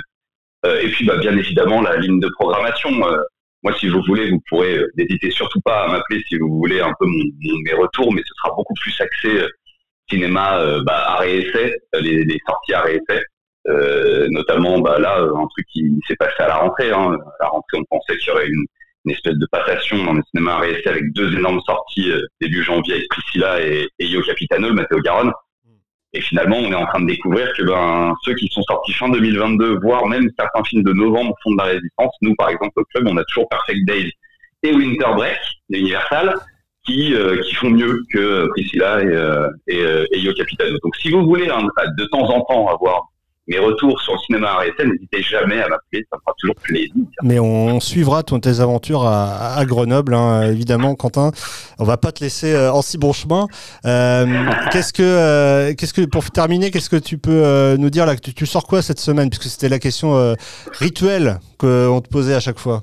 [0.65, 2.89] Euh, et puis, bah, bien évidemment, la ligne de programmation.
[3.07, 3.17] Euh,
[3.63, 6.81] moi, si vous voulez, vous pourrez, euh, n'hésiter surtout pas à m'appeler si vous voulez
[6.81, 7.23] un peu mon,
[7.63, 9.47] mes retours, mais ce sera beaucoup plus axé
[10.09, 13.23] cinéma, bah, arrêt essai, les, les sorties arrêt essai.
[13.67, 16.91] Euh, notamment bah, là un truc qui s'est passé à la rentrée.
[16.91, 17.13] Hein.
[17.39, 18.65] À la rentrée, on pensait qu'il y aurait une,
[19.05, 22.95] une espèce de passation dans le cinéma réussi avec deux énormes sorties euh, début janvier
[22.95, 25.31] avec Priscilla et, et Yo Capitano, le Matteo Garonne.
[26.13, 29.07] Et finalement, on est en train de découvrir que ben, ceux qui sont sortis fin
[29.09, 32.13] 2022, voire même certains films de novembre font de la résistance.
[32.21, 34.11] Nous, par exemple, au club, on a toujours Perfect Days
[34.63, 36.35] et Winter Break, l'Universal,
[36.85, 40.77] qui, euh, qui font mieux que Priscilla et, euh, et, euh, et, Yo Capitano.
[40.83, 41.65] Donc, si vous voulez hein,
[41.97, 43.10] de temps en temps avoir
[43.51, 46.93] mes retours sur le cinéma RSN, n'hésitez jamais à m'appeler, ça me fera toujours plaisir.
[47.21, 51.31] Mais on suivra ton, tes aventures à, à Grenoble, hein, évidemment, Quentin.
[51.77, 53.47] On va pas te laisser euh, en si bon chemin.
[53.85, 54.25] Euh,
[54.71, 58.15] qu'est-ce que, euh, qu'est-ce que, pour terminer, qu'est-ce que tu peux euh, nous dire là
[58.15, 60.35] tu, tu, sors quoi cette semaine, puisque c'était la question
[60.79, 62.81] rituelle qu'on te posait à chaque fois.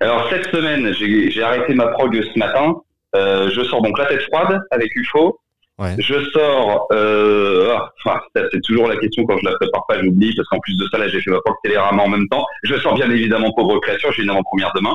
[0.00, 2.74] Alors cette semaine, j'ai arrêté ma prog ce matin.
[3.14, 5.38] je sors donc la tête froide avec UFO.
[5.78, 5.94] Ouais.
[5.98, 10.48] Je sors, euh, enfin, c'est toujours la question quand je la prépare pas, j'oublie, parce
[10.48, 12.46] qu'en plus de ça, là, j'ai fait ma propre télérama en même temps.
[12.62, 14.94] Je sors bien évidemment Pauvre Créature, j'ai une avant-première demain.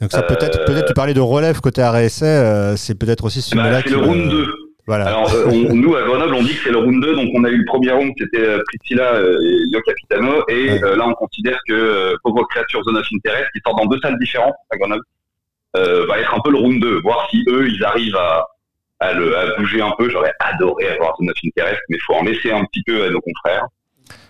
[0.00, 0.64] Donc ça, peut-être, euh...
[0.64, 3.98] peut-être tu parlais de relève côté RSA, euh, c'est peut-être aussi ce bah, C'est le
[3.98, 4.52] round 2.
[4.86, 5.06] Voilà.
[5.06, 7.44] Alors, euh, on, nous, à Grenoble, on dit que c'est le round 2, donc on
[7.44, 10.96] a eu le premier round, c'était Priscilla et Yo Capitano, et ouais.
[10.96, 14.54] là, on considère que Pauvre Créature Zone of Interest, qui sort dans deux salles différentes
[14.70, 15.04] à Grenoble,
[15.74, 18.44] va être un peu le round 2, voir si eux, ils arrivent à,
[19.00, 20.08] à, le, à bouger un peu.
[20.08, 23.10] J'aurais adoré avoir Zone of Interest, mais il faut en laisser un petit peu à
[23.10, 23.66] nos confrères.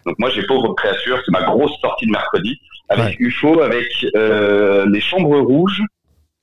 [0.06, 3.26] Donc moi, j'ai Pauvre Créature, c'est ma grosse sortie de mercredi, avec ouais.
[3.26, 5.82] UFO, avec euh, les Chambres Rouges,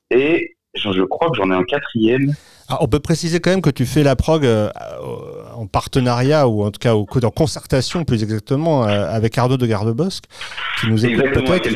[0.09, 2.33] et je, crois que j'en ai un quatrième.
[2.67, 4.69] Ah, on peut préciser quand même que tu fais la prog euh,
[5.53, 10.25] en partenariat, ou en tout cas en concertation plus exactement, euh, avec Arnaud de Gardebosque,
[10.79, 11.69] qui nous écoute peut-être.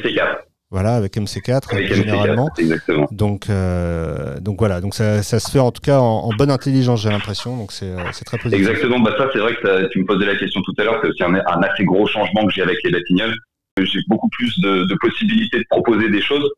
[0.72, 2.48] Voilà, avec MC4 avec généralement.
[2.48, 3.08] MC4, exactement.
[3.12, 6.50] Donc, euh, donc voilà, donc ça, ça, se fait en tout cas en, en bonne
[6.50, 7.56] intelligence, j'ai l'impression.
[7.56, 8.68] Donc c'est très positif.
[8.68, 9.00] Exactement.
[9.00, 11.00] Bah ça, c'est vrai que tu me posais la question tout à l'heure.
[11.02, 13.36] C'est aussi un, un, assez gros changement que j'ai avec les Batignolles.
[13.78, 16.50] J'ai beaucoup plus de, de, possibilités de proposer des choses.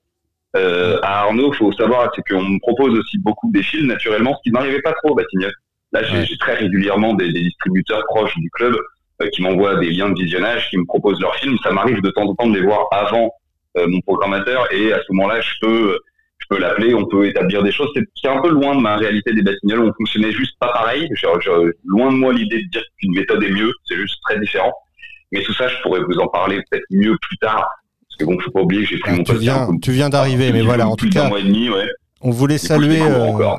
[0.56, 4.42] Euh, à Arnaud, faut savoir, c'est qu'on me propose aussi beaucoup des films naturellement, ce
[4.44, 5.54] qui n'arrivait pas trop à Batignolles.
[5.92, 6.38] Là, j'ai ouais.
[6.40, 8.76] très régulièrement des, des, distributeurs proches du club
[9.22, 11.58] euh, qui m'envoient des liens de visionnage, qui me proposent leurs films.
[11.64, 13.30] Ça m'arrive de temps en temps de les voir avant euh,
[13.88, 16.00] mon programmateur et à ce moment-là, je peux,
[16.40, 17.90] je peux l'appeler, on peut établir des choses.
[18.16, 21.08] C'est un peu loin de ma réalité des Batignolles où on fonctionnait juste pas pareil.
[21.14, 24.40] Je, je, loin de moi l'idée de dire qu'une méthode est mieux, c'est juste très
[24.40, 24.74] différent.
[25.32, 27.68] Mais tout ça, je pourrais vous en parler peut-être mieux plus tard.
[28.08, 30.10] Parce que bon, faut pas oublier que j'ai pris ah, mon tu viens, tu viens
[30.10, 31.28] d'arriver, mais voilà, en tout cas.
[31.28, 31.88] Mois et demi, ouais.
[32.22, 33.52] On voulait saluer, euh,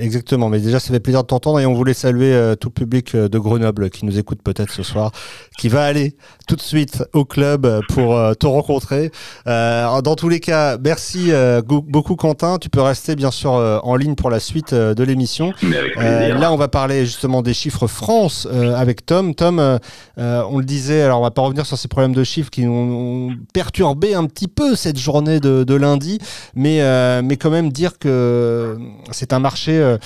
[0.00, 2.72] exactement, mais déjà ça fait plaisir de t'entendre et on voulait saluer euh, tout le
[2.72, 5.12] public de Grenoble qui nous écoute peut-être ce soir,
[5.58, 9.10] qui va aller tout de suite au club pour euh, te rencontrer.
[9.46, 12.58] Euh, dans tous les cas, merci euh, beaucoup Quentin.
[12.58, 15.52] Tu peux rester bien sûr en ligne pour la suite de l'émission.
[15.98, 19.34] là, on va parler justement des chiffres France avec Tom.
[19.34, 19.78] Tom,
[20.16, 23.30] on le disait, alors on va pas revenir sur ces problèmes de chiffres qui ont,
[23.52, 26.18] perturbé un petit peu cette journée de, de lundi,
[26.54, 26.80] mais
[27.22, 28.05] mais quand même dire que
[29.10, 29.96] c'est un marché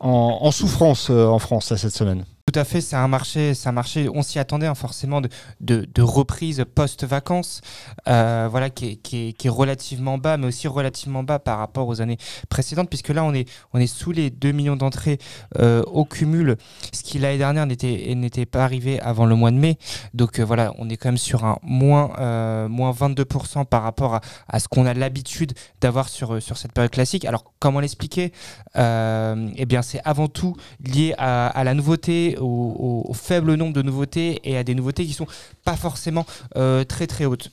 [0.00, 2.24] en, en souffrance en France cette semaine.
[2.50, 4.08] Tout à fait, c'est un marché, un marché.
[4.08, 5.28] On s'y attendait hein, forcément de,
[5.60, 7.60] de, reprise post-vacances,
[8.08, 12.16] euh, voilà, qui est, qui, relativement bas, mais aussi relativement bas par rapport aux années
[12.48, 15.18] précédentes, puisque là on est on est sous les 2 millions d'entrées
[15.58, 16.56] euh, au cumul,
[16.90, 19.76] ce qui l'année dernière n'était pas arrivé avant le mois de mai.
[20.14, 24.20] Donc euh, voilà, on est quand même sur un moins moins 22% par rapport à,
[24.48, 27.26] à ce qu'on a l'habitude d'avoir sur sur cette période classique.
[27.26, 28.32] Alors comment l'expliquer?
[28.74, 33.82] Eh bien, c'est avant tout lié à la nouveauté au, au, au, faible nombre de
[33.82, 35.26] nouveautés et à des nouveautés qui sont
[35.64, 37.50] pas forcément euh, très très hautes.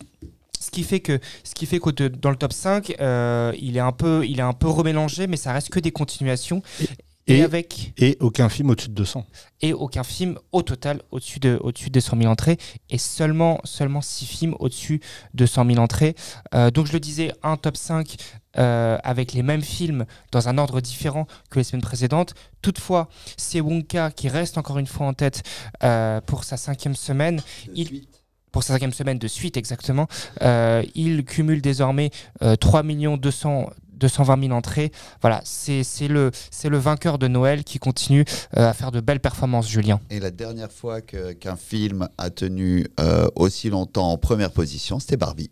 [0.59, 3.81] Ce qui fait que, ce qui fait que dans le top 5, euh, il est
[3.81, 6.63] un peu, il est un peu remélangé, mais ça reste que des continuations.
[6.79, 6.87] Et,
[7.27, 9.25] et, avec et aucun film au-dessus de 200
[9.61, 12.57] et aucun film au total au-dessus de au-dessus des 100 000 entrées
[12.91, 15.01] et seulement seulement 6 films au-dessus
[15.33, 16.15] de 100 000 entrées
[16.53, 18.17] euh, donc je le disais un top 5
[18.57, 23.61] euh, avec les mêmes films dans un ordre différent que les semaines précédentes toutefois c'est
[23.61, 25.43] Wonka qui reste encore une fois en tête
[25.83, 27.41] euh, pour sa cinquième semaine
[27.73, 28.07] il
[28.55, 30.07] pour sa cinquième semaine de suite exactement.
[30.41, 32.09] Euh, il cumule désormais
[32.41, 34.93] euh, 3 200 220 000 entrées.
[35.19, 36.31] Voilà, c'est le,
[36.63, 38.23] vainqueur de Noël qui continue
[38.55, 39.99] euh, à faire de belles performances, Julien.
[40.09, 42.87] Et la dernière fois qu'un film a tenu
[43.35, 45.51] aussi longtemps en première position, c'était Barbie.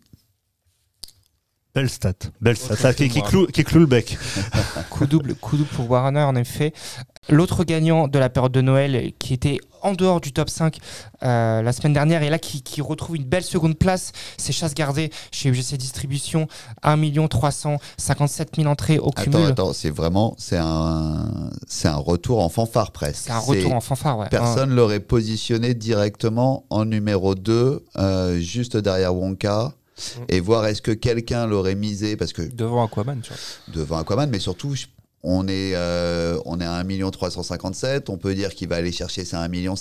[1.74, 2.12] Belle stat.
[2.40, 2.76] Belle stat.
[2.76, 4.16] Ça, qui, qui cloue, qui cloue le bec.
[4.90, 6.72] Coup double, coup double pour Warner, en effet.
[7.28, 10.78] L'autre gagnant de la période de Noël, qui était en dehors du top 5
[11.24, 14.74] euh, la semaine dernière, et là qui, qui retrouve une belle seconde place, c'est Chasse
[14.74, 16.46] Gardée chez UGC Distribution.
[16.84, 19.46] 1 357 000 entrées au Attends, cumul.
[19.46, 23.24] attends, c'est vraiment, c'est un, c'est un retour en fanfare presque.
[23.24, 24.28] C'est un retour en fanfare, ouais.
[24.30, 29.72] Personne l'aurait positionné directement en numéro 2, euh, juste derrière Wonka.
[29.96, 30.22] Mm.
[30.28, 33.74] Et voir est-ce que quelqu'un l'aurait misé, parce que Devant Aquaman, tu vois.
[33.74, 34.74] devant Aquaman, mais surtout,
[35.22, 39.24] on est, euh, on est à 1 357 on peut dire qu'il va aller chercher
[39.24, 39.74] ça à 1,5 million.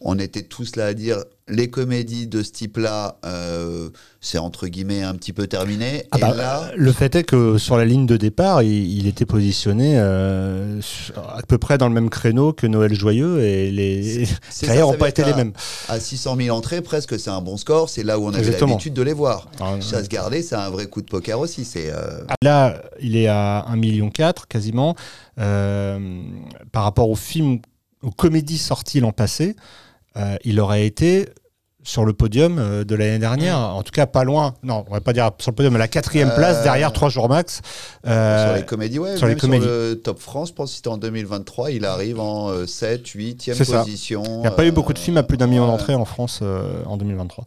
[0.00, 5.02] On était tous là à dire les comédies de ce type-là, euh, c'est entre guillemets
[5.02, 6.04] un petit peu terminé.
[6.10, 9.06] Ah et bah, là, Le fait est que sur la ligne de départ, il, il
[9.06, 10.80] était positionné euh,
[11.16, 14.26] à peu près dans le même créneau que Noël Joyeux et les
[14.60, 15.52] carrières ça, n'ont ça pas été les mêmes.
[15.88, 17.88] à 600 000 entrées, presque, c'est un bon score.
[17.88, 19.48] C'est là où on avait l'habitude de les voir.
[19.60, 21.64] Ah, Chasse gardée, c'est un vrai coup de poker aussi.
[21.64, 24.10] C'est euh, Là, il est à 1,4 million
[24.48, 24.94] quasiment.
[25.36, 27.60] Par rapport aux films,
[28.02, 29.56] aux comédies sorties l'an passé,
[30.16, 31.28] euh, il aurait été
[31.84, 33.58] sur le podium euh, de l'année dernière.
[33.58, 34.54] En tout cas, pas loin.
[34.62, 37.08] Non, on va pas dire sur le podium, mais la quatrième Euh, place derrière 3
[37.08, 37.60] jours max.
[38.06, 39.16] Euh, sur les comédies, ouais.
[39.16, 39.64] sur les comédies.
[39.64, 43.04] sur le Top France, je pense que c'était en 2023, il arrive en euh, 7,
[43.06, 43.80] 8e C'est ça.
[43.80, 44.22] position.
[44.24, 45.70] Il n'y a pas eu beaucoup de films à plus d'un million ouais.
[45.70, 47.44] d'entrées en France euh, en 2023.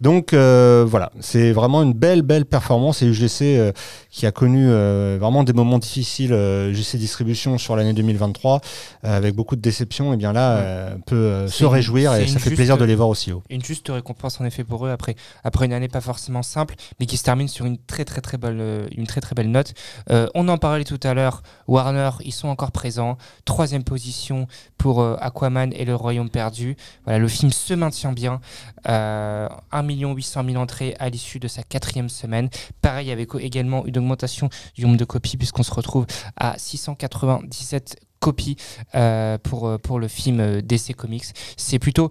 [0.00, 3.02] Donc euh, voilà, c'est vraiment une belle, belle performance.
[3.02, 3.72] Et UGC euh,
[4.10, 8.60] qui a connu euh, vraiment des moments difficiles, euh, UGC Distribution sur l'année 2023,
[9.04, 12.26] euh, avec beaucoup de déceptions, et bien là, euh, peut euh, se une- réjouir et
[12.26, 13.42] ça fait plaisir de les voir aussi haut.
[13.50, 17.06] Une juste récompense en effet pour eux après, après une année pas forcément simple, mais
[17.06, 19.72] qui se termine sur une très très très belle, euh, une très, très belle note.
[20.10, 23.16] Euh, on en parlait tout à l'heure, Warner, ils sont encore présents.
[23.46, 26.76] Troisième position pour euh, Aquaman et le Royaume perdu.
[27.04, 28.40] Voilà, le film se maintient bien.
[28.88, 32.50] Euh, 1 800 000 entrées à l'issue de sa quatrième semaine.
[32.82, 36.06] Pareil, avec également une augmentation du nombre de copies puisqu'on se retrouve
[36.36, 38.56] à 697 copies
[38.94, 41.24] euh, pour, euh, pour le film euh, DC Comics.
[41.56, 42.10] C'est plutôt,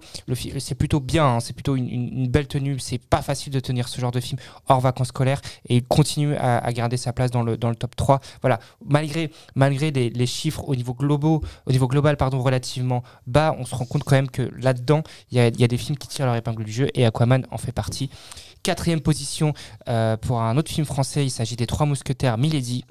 [0.58, 2.78] c'est plutôt bien, hein, c'est plutôt une, belle tenue.
[2.78, 6.36] C'est pas facile de tenir ce genre de film hors vacances scolaires et il continue
[6.36, 8.20] à, garder sa place dans le, dans le top 3.
[8.42, 13.64] Voilà, malgré, malgré les, chiffres au niveau, global, au niveau global pardon, relativement bas, on
[13.64, 16.36] se rend compte quand même que là-dedans, il y a, des films qui tirent leur
[16.36, 18.10] épingle du jeu et Aquaman en fait partie.
[18.62, 19.54] Quatrième position
[20.20, 22.84] pour un autre film français, il s'agit des Trois Mousquetaires, Milady.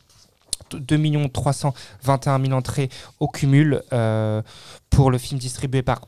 [0.79, 0.97] 2
[1.29, 4.41] 321 000 entrées au cumul euh,
[4.89, 6.01] pour le film distribué par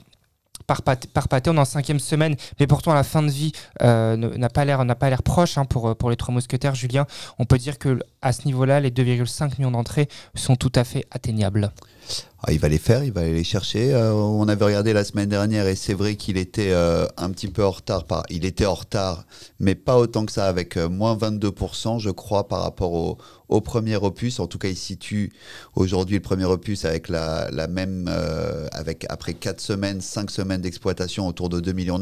[0.65, 3.51] par, Pat- par Pathé, on est en cinquième semaine, mais pourtant la fin de vie
[3.81, 6.73] euh, n'a pas l'air n'a proche hein, pour, pour les trois mousquetaires.
[6.73, 7.05] Julien,
[7.37, 11.05] on peut dire que à ce niveau-là, les 2,5 millions d'entrées sont tout à fait
[11.11, 11.71] atteignables.
[12.45, 13.93] Ah, il va les faire, il va les chercher.
[13.93, 17.47] Euh, on avait regardé la semaine dernière et c'est vrai qu'il était euh, un petit
[17.47, 18.05] peu en retard.
[18.29, 19.25] Il était en retard,
[19.59, 23.95] mais pas autant que ça, avec euh, moins 22%, je crois, par rapport au, premier
[23.95, 24.39] opus.
[24.39, 25.31] En tout cas, il situe
[25.75, 28.11] aujourd'hui le premier opus avec la, même,
[28.71, 31.99] avec après 4 semaines, 5 semaines d'exploitation autour de 2,9 millions.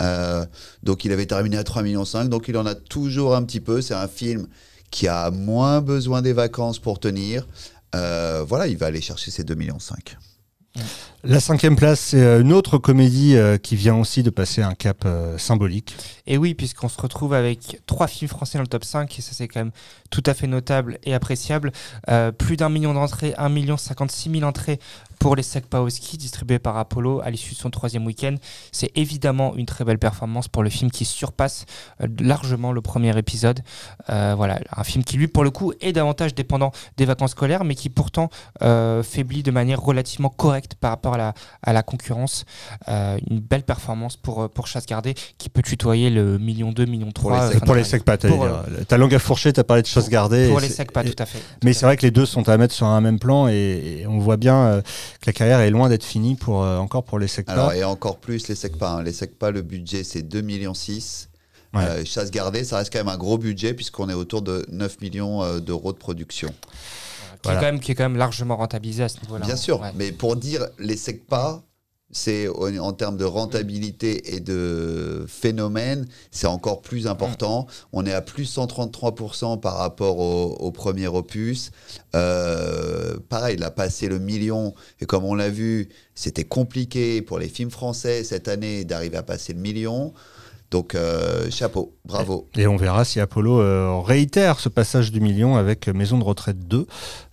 [0.00, 0.44] Euh,
[0.82, 3.80] donc il avait terminé à 3,5 millions, donc il en a toujours un petit peu.
[3.80, 4.46] C'est un film
[4.90, 7.46] qui a moins besoin des vacances pour tenir.
[7.94, 9.78] Euh, voilà, il va aller chercher ses 2,5 millions.
[11.24, 14.74] La cinquième place, c'est euh, une autre comédie euh, qui vient aussi de passer un
[14.74, 15.94] cap euh, symbolique.
[16.26, 19.30] Et oui, puisqu'on se retrouve avec trois films français dans le top 5, et ça
[19.32, 19.70] c'est quand même
[20.10, 21.70] tout à fait notable et appréciable.
[22.38, 24.78] Plus d'un million d'entrées, 1 million 56 000 entrées
[25.18, 28.34] pour les Sekpaoski, distribués par Apollo à l'issue de son troisième week-end.
[28.72, 31.64] C'est évidemment une très belle performance pour le film qui surpasse
[32.20, 33.60] largement le premier épisode.
[34.08, 37.74] Voilà, un film qui lui, pour le coup, est davantage dépendant des vacances scolaires, mais
[37.74, 38.28] qui pourtant
[38.60, 42.44] faiblit de manière relativement correcte par rapport à la, à la concurrence.
[42.88, 46.84] Euh, une belle performance pour, euh, pour Chasse Gardée, qui peut tutoyer le million 2,
[46.86, 47.50] million 3.
[47.50, 47.84] les euh, pour les
[48.28, 48.64] Pour, dire.
[48.88, 50.48] Ta langue à fourcher, t'as parlé de choses gardées.
[50.48, 51.38] Pour les c'est- secs pas, et- tout à fait.
[51.64, 53.52] Mais Tout c'est vrai que les deux sont à mettre sur un même plan et,
[54.00, 57.04] et on voit bien euh, que la carrière est loin d'être finie pour, euh, encore
[57.04, 57.54] pour les secteurs.
[57.54, 58.90] Alors, et encore plus les SECPA.
[58.90, 59.02] hein.
[59.02, 60.72] Les SECPA, le budget, c'est 2,6 millions.
[61.74, 61.84] Ouais.
[61.84, 65.00] Euh, chasse gardée, ça reste quand même un gros budget puisqu'on est autour de 9
[65.00, 66.50] millions euh, d'euros de production.
[67.42, 67.60] Qui, est Voilà.
[67.60, 69.44] quand même, qui est quand même largement rentabilisé à ce niveau-là.
[69.44, 69.92] Bien sûr, Ouais.
[69.96, 71.62] mais pour dire les SECPA,
[72.14, 77.66] c'est en, en termes de rentabilité et de phénomène, c'est encore plus important.
[77.94, 81.70] On est à plus 133% par rapport au, au premier opus.
[82.14, 87.38] Euh, pareil, il a passé le million et comme on l'a vu, c'était compliqué pour
[87.38, 90.12] les films français cette année d'arriver à passer le million.
[90.72, 92.48] Donc euh, chapeau, bravo.
[92.56, 96.66] Et on verra si Apollo euh, réitère ce passage du million avec Maison de retraite
[96.66, 96.86] 2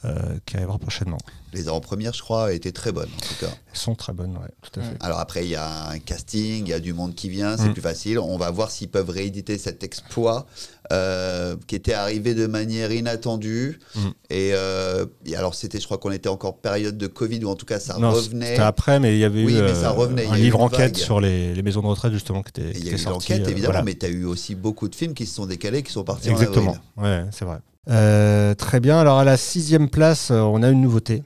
[0.03, 1.17] euh, qui arrivera prochainement.
[1.53, 3.51] Les avant-premières, je crois, étaient très bonnes en tout cas.
[3.71, 4.97] Elles sont très bonnes, ouais, tout à fait.
[4.99, 7.69] Alors après, il y a un casting, il y a du monde qui vient, c'est
[7.69, 7.73] Mm.
[7.73, 8.19] plus facile.
[8.19, 10.45] On va voir s'ils peuvent rééditer cet exploit
[10.91, 13.79] euh, qui était arrivé de manière inattendue.
[13.95, 13.99] Mm.
[14.29, 17.55] Et, euh, et alors c'était, je crois qu'on était encore période de Covid ou en
[17.55, 18.51] tout cas ça Non, revenait.
[18.51, 20.97] C'était après, mais il y avait Oui, eu mais ça euh, revenait, un livre enquête
[20.97, 23.31] sur les, les maisons de retraite justement qui était, il y a était eu sorti.
[23.33, 23.83] l'enquête euh, évidemment, voilà.
[23.85, 26.29] mais tu as eu aussi beaucoup de films qui se sont décalés, qui sont partis
[26.29, 27.19] Exactement, en avril.
[27.25, 27.57] ouais, c'est vrai.
[27.89, 31.23] Euh, très bien, alors à la sixième place, euh, on a une nouveauté.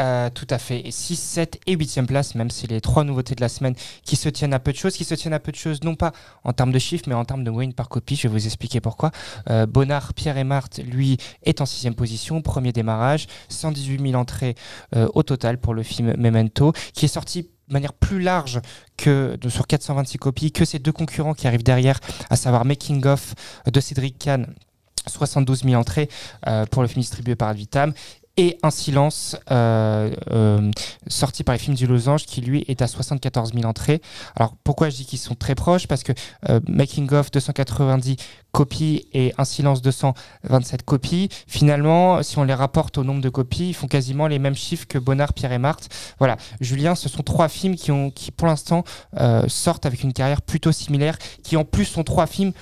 [0.00, 0.82] Euh, tout à fait.
[0.90, 3.74] 6, 7 et 8e place, même si les trois nouveautés de la semaine
[4.04, 5.96] qui se tiennent à peu de choses, qui se tiennent à peu de choses, non
[5.96, 6.12] pas
[6.44, 8.16] en termes de chiffres, mais en termes de moyenne par copie.
[8.16, 9.10] Je vais vous expliquer pourquoi.
[9.50, 14.54] Euh, Bonnard, Pierre et Marthe, lui, est en sixième position, premier démarrage, 118 000 entrées
[14.96, 18.60] euh, au total pour le film Memento, qui est sorti de manière plus large
[18.96, 22.00] que sur 426 copies que ses deux concurrents qui arrivent derrière,
[22.30, 23.34] à savoir Making of
[23.70, 24.54] de Cédric Kahn
[25.06, 26.08] 72 000 entrées
[26.70, 27.92] pour le film distribué par Advitam
[28.36, 30.70] et Un silence euh, euh,
[31.06, 34.00] sorti par les films du Losange qui lui est à 74 000 entrées.
[34.36, 35.86] Alors pourquoi je dis qu'ils sont très proches?
[35.86, 36.12] Parce que
[36.48, 38.16] euh, Making of 290
[38.52, 43.70] copies et Un silence 227 copies, finalement, si on les rapporte au nombre de copies,
[43.70, 45.88] ils font quasiment les mêmes chiffres que Bonnard, Pierre et Marthe.
[46.18, 48.84] Voilà, Julien, ce sont trois films qui, ont, qui pour l'instant
[49.18, 52.52] euh, sortent avec une carrière plutôt similaire, qui en plus sont trois films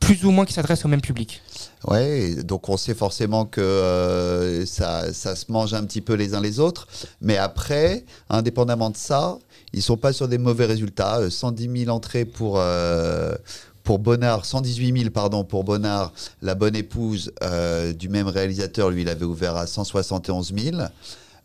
[0.00, 1.42] plus ou moins qui s'adressent au même public.
[1.86, 6.34] Ouais, donc on sait forcément que euh, ça, ça se mange un petit peu les
[6.34, 6.88] uns les autres.
[7.20, 9.38] Mais après, indépendamment de ça,
[9.72, 11.18] ils sont pas sur des mauvais résultats.
[11.18, 13.34] Euh, 110 000 entrées pour, euh,
[13.84, 16.12] pour Bonnard, 118 000 pardon, pour Bonnard.
[16.42, 20.76] La bonne épouse euh, du même réalisateur, lui, il avait ouvert à 171 000.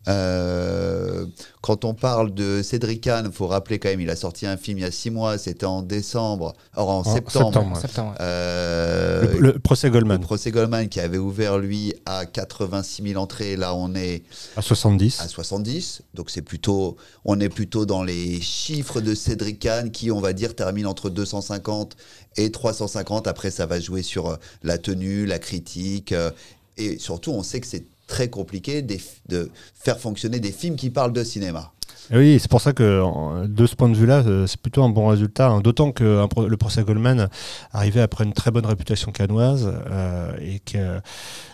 [0.08, 1.26] Euh,
[1.60, 4.56] quand on parle de Cédric Kahn, il faut rappeler quand même, il a sorti un
[4.56, 7.48] film il y a six mois, c'était en décembre, or en, septembre.
[7.48, 7.80] septembre, Ouais.
[7.80, 8.16] Septembre, ouais.
[8.20, 13.22] Euh, Le, le procès Goldman le procès Goldman qui avait ouvert lui à 86 000
[13.22, 14.22] entrées, là on est
[14.56, 15.20] à 70.
[15.20, 20.10] à 70, donc c'est plutôt, on est plutôt dans les chiffres de Cédric Kahn qui,
[20.10, 21.96] on va dire, termine entre 250
[22.36, 23.26] et 350.
[23.26, 26.30] Après, ça va jouer sur euh, la tenue, la critique, euh,
[26.76, 30.90] et surtout, on sait que c'est très compliqué des- de faire fonctionner des films qui
[30.90, 31.70] parlent de cinéma.
[32.12, 34.90] Et Oui, c'est pour ça que de ce point de vue-là, euh, c'est plutôt un
[34.90, 35.48] bon résultat.
[35.48, 35.60] hein.
[35.62, 37.28] D'autant que pro- le procès Goldman
[37.72, 41.00] arrivait après une très bonne réputation canoise euh, et que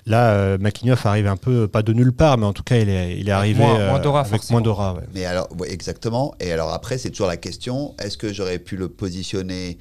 [0.06, 2.88] là, euh, Makhignoff arrive un peu pas de nulle part, mais en tout cas, il
[2.88, 4.94] est, il est arrivé moins- moins d'aura, avec moins d'aura.
[4.94, 5.02] ouais.
[5.14, 6.34] Mais alors, ouais, exactement.
[6.40, 9.78] Et alors après, c'est toujours la question est-ce que j'aurais pu le positionner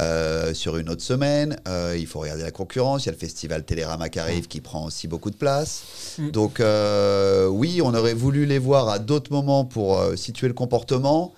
[0.00, 3.04] euh, sur une autre semaine Euh, Il faut regarder la concurrence.
[3.04, 5.82] Il y a le festival Télérama qui arrive, qui prend aussi beaucoup de place.
[6.18, 6.30] Mm.
[6.30, 11.32] Donc, euh, oui, on aurait voulu les voir à d'autres moments pour situer le comportement.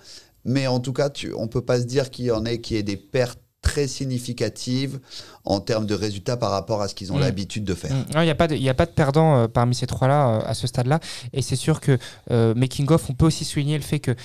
[0.45, 2.75] Mais en tout cas, tu, on peut pas se dire qu'il y en ait qui
[2.75, 4.99] ait des pertes très significatives
[5.45, 7.21] en termes de résultats par rapport à ce qu'ils ont Mm.
[7.21, 7.93] l'habitude de faire.
[7.93, 8.05] Mm.
[8.15, 10.41] Il n'y a pas de, y a pas de perdant euh, parmi ces trois-là euh,
[10.45, 10.99] à ce stade-là.
[11.31, 11.97] Et c'est sûr que
[12.31, 14.15] euh, Making of, on peut aussi souligner le fait que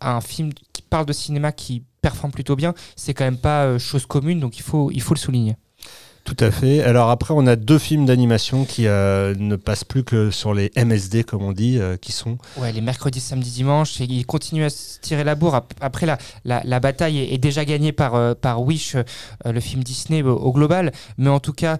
[0.00, 3.78] un film qui parle de cinéma qui performe plutôt bien, c'est quand même pas euh,
[3.78, 5.56] chose commune, donc il faut, il faut le souligner.
[6.30, 6.80] Tout à fait.
[6.84, 10.70] Alors après, on a deux films d'animation qui euh, ne passent plus que sur les
[10.76, 14.62] MSD, comme on dit, euh, qui sont Ouais, les mercredis, samedis, dimanches, et il continue
[14.62, 15.56] à se tirer la bourre.
[15.56, 18.94] Ap- Après, la, la, bataille est, déjà gagnée par, euh, par Wish,
[19.44, 20.92] le film Disney au, global.
[21.18, 21.78] Mais en tout cas,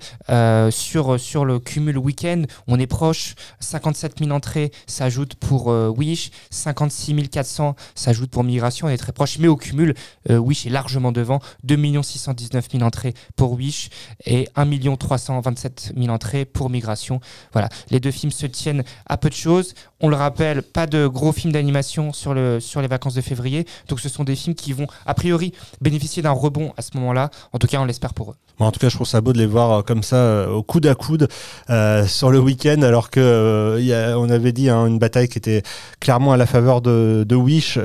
[0.72, 3.36] sur, sur le cumul week-end, on est proche.
[3.60, 8.88] 57 000 entrées s'ajoutent pour Wish, 56 400 s'ajoutent pour Migration.
[8.88, 9.38] On est très proche.
[9.38, 9.94] Mais au cumul,
[10.28, 11.38] Wish est largement devant.
[11.62, 13.90] 2 619 000 entrées pour Wish
[14.26, 17.20] et 1 327 000 entrées pour Migration.
[17.52, 19.74] Voilà, les deux films se tiennent à peu de choses.
[20.00, 23.66] On le rappelle, pas de gros films d'animation sur, le, sur les vacances de février.
[23.88, 27.30] Donc ce sont des films qui vont, a priori, bénéficier d'un rebond à ce moment-là.
[27.52, 28.36] En tout cas, on l'espère pour eux.
[28.66, 30.62] En tout cas, je trouve ça beau de les voir euh, comme ça, euh, au
[30.62, 31.28] coude à coude,
[31.70, 33.80] euh, sur le week-end, alors que
[34.30, 35.62] avait dit hein, une bataille qui était
[35.98, 37.78] clairement à la faveur de, de Wish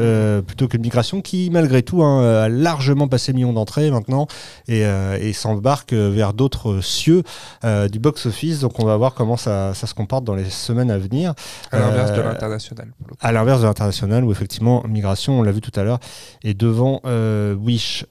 [0.46, 4.28] plutôt que de Migration, qui malgré tout hein, a largement passé le million d'entrées maintenant
[4.68, 7.24] et, et s'embarque vers d'autres cieux
[7.64, 8.60] euh, du box-office.
[8.60, 11.34] Donc, on va voir comment ça, ça se comporte dans les semaines à venir.
[11.72, 12.94] À l'inverse de Euh, l'international.
[13.22, 16.00] À l'inverse de l'international, où effectivement, Migration, on l'a vu tout à l'heure,
[16.44, 18.06] est devant euh, Wish.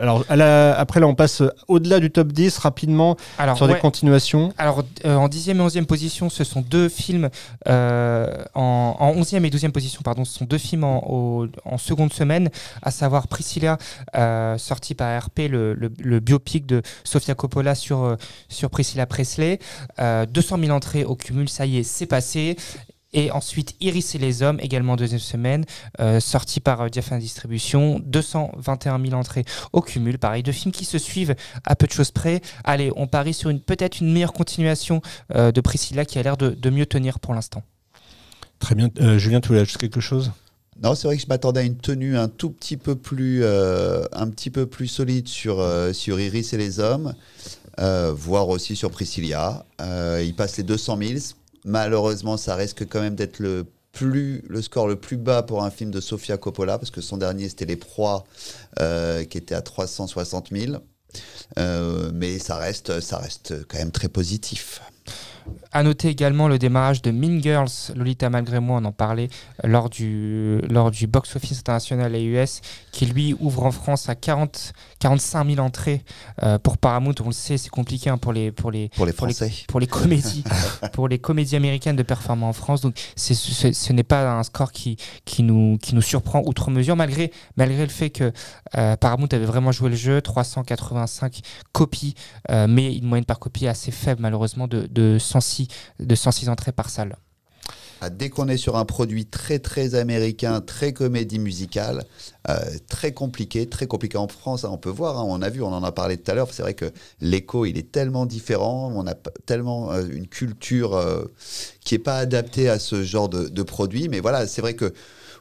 [0.00, 3.74] Alors, à la- après, là, on passe au-delà du top 10 rapidement Alors, sur ouais,
[3.74, 4.52] des continuations.
[4.56, 7.28] alors euh, en 10e et 11e position, ce sont deux films.
[7.68, 11.78] euh, en, en 11e et 12e position, pardon, ce sont deux films en, au- en
[11.78, 12.50] seconde semaine,
[12.82, 13.78] à savoir Priscilla,
[14.16, 18.16] euh, sorti par RP, le, le- le biopic de Sofia Coppola sur,
[18.48, 19.58] sur Priscilla Presley.
[19.98, 22.56] Euh, 200 000 entrées au cumul, ça y est, c'est passé.
[23.12, 25.64] Et ensuite, Iris et les hommes, également deuxième semaine,
[26.00, 30.18] euh, sorti par euh, Diafana Distribution, 221 000 entrées au cumul.
[30.18, 31.34] Pareil, deux films qui se suivent
[31.64, 32.40] à peu de choses près.
[32.64, 35.02] Allez, on parie sur une peut-être une meilleure continuation
[35.34, 37.62] euh, de Priscilla qui a l'air de, de mieux tenir pour l'instant.
[38.60, 38.90] Très bien.
[39.00, 40.30] Euh, Julien, tu voulais ajouter quelque chose?
[40.82, 44.04] Non, c'est vrai que je m'attendais à une tenue un tout petit peu plus, euh,
[44.12, 47.14] un petit peu plus solide sur, euh, sur Iris et les hommes,
[47.80, 49.66] euh, voire aussi sur Priscilla.
[49.80, 51.18] Euh, il passe les 200 000.
[51.64, 55.70] Malheureusement, ça risque quand même d'être le plus le score le plus bas pour un
[55.70, 58.22] film de Sofia Coppola parce que son dernier c'était Les Proies
[58.78, 60.76] euh, qui était à 360 000.
[61.58, 64.80] Euh, mais ça reste, ça reste quand même très positif.
[65.72, 69.28] À noter également le démarrage de Mean Girls, Lolita malgré moi, on en parlait
[69.64, 72.60] euh, lors du, lors du box-office international AUS,
[72.90, 76.02] qui lui ouvre en France à 40, 45 000 entrées
[76.42, 77.14] euh, pour Paramount.
[77.22, 79.52] On le sait, c'est compliqué hein, pour les pour les Pour les Pour les- Français.
[79.68, 80.42] pour les comédies
[80.92, 82.80] pour les comédies américaines de performer en France.
[82.80, 86.70] Donc c'est, ce, ce n'est pas un score qui, qui, nous, qui nous surprend outre
[86.70, 88.32] mesure, malgré, malgré le fait que
[88.76, 91.40] euh, Paramount avait vraiment joué le jeu, 385
[91.72, 92.14] copies,
[92.50, 95.68] euh, mais une moyenne par copie assez faible malheureusement de, de, 106,
[96.00, 97.16] de 106 entrées par salle.
[98.02, 102.04] Ah, Dès qu'on est sur un produit très très américain, très comédie musicale,
[102.48, 102.56] euh,
[102.88, 105.68] très compliqué, très compliqué en France, hein, on peut voir, hein, on a vu, on
[105.72, 109.06] en a parlé tout à l'heure, c'est vrai que l'écho il est tellement différent, on
[109.06, 109.14] a
[109.44, 111.24] tellement euh, une culture euh,
[111.84, 114.94] qui n'est pas adaptée à ce genre de, produit, mais voilà, c'est vrai que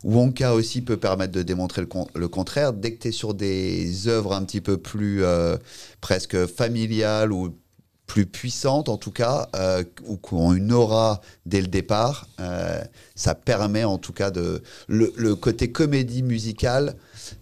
[0.03, 2.73] Wonka aussi peut permettre de démontrer le, con- le contraire.
[2.73, 5.23] Dès que tu es sur des œuvres un petit peu plus
[6.01, 7.53] presque familiales ou
[8.09, 12.81] plus puissantes en tout cas, euh, ou qui ont une aura dès le départ, euh,
[13.15, 14.63] ça permet en tout cas de...
[14.87, 16.95] Le, le côté comédie musicale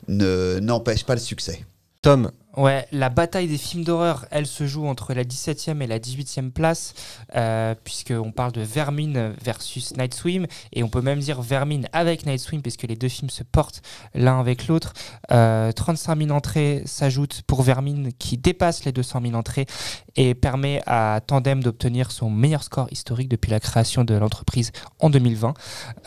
[0.10, 1.66] ne- n'empêche pas le succès.
[2.02, 6.00] Tom, Ouais, la bataille des films d'horreur, elle se joue entre la 17e et la
[6.00, 6.96] 18e place,
[7.36, 12.26] euh, puisqu'on parle de Vermine versus Night Swim, et on peut même dire Vermine avec
[12.26, 13.84] Night Swim, puisque les deux films se portent
[14.16, 14.94] l'un avec l'autre.
[15.32, 19.68] Euh, 35 000 entrées s'ajoutent pour Vermine, qui dépasse les 200 000 entrées,
[20.16, 25.12] et permet à Tandem d'obtenir son meilleur score historique depuis la création de l'entreprise en
[25.12, 25.54] 2020.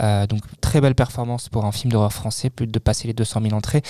[0.00, 3.40] Euh, donc, très belle performance pour un film d'horreur français, plus de passer les 200
[3.42, 3.82] 000 entrées.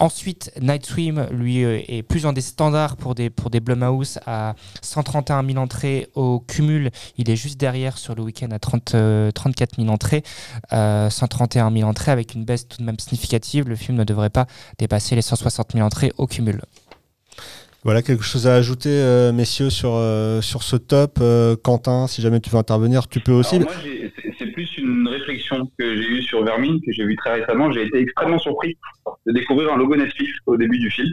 [0.00, 4.18] Ensuite, Night Swim, lui, euh, est plus dans des standards pour des, pour des Blumhouse
[4.26, 6.90] à 131 000 entrées au cumul.
[7.16, 10.22] Il est juste derrière sur le week-end à 30, euh, 34 000 entrées,
[10.72, 13.68] euh, 131 000 entrées avec une baisse tout de même significative.
[13.68, 14.46] Le film ne devrait pas
[14.78, 16.60] dépasser les 160 000 entrées au cumul.
[17.84, 21.18] voilà quelque chose à ajouter, euh, messieurs, sur, euh, sur ce top.
[21.20, 23.58] Euh, Quentin, si jamais tu veux intervenir, tu peux aussi.
[23.60, 24.12] C'est-
[24.54, 27.72] plus une réflexion que j'ai eue sur Vermine, que j'ai vu très récemment.
[27.72, 28.76] J'ai été extrêmement surpris
[29.26, 31.08] de découvrir un logo Netflix au début du film,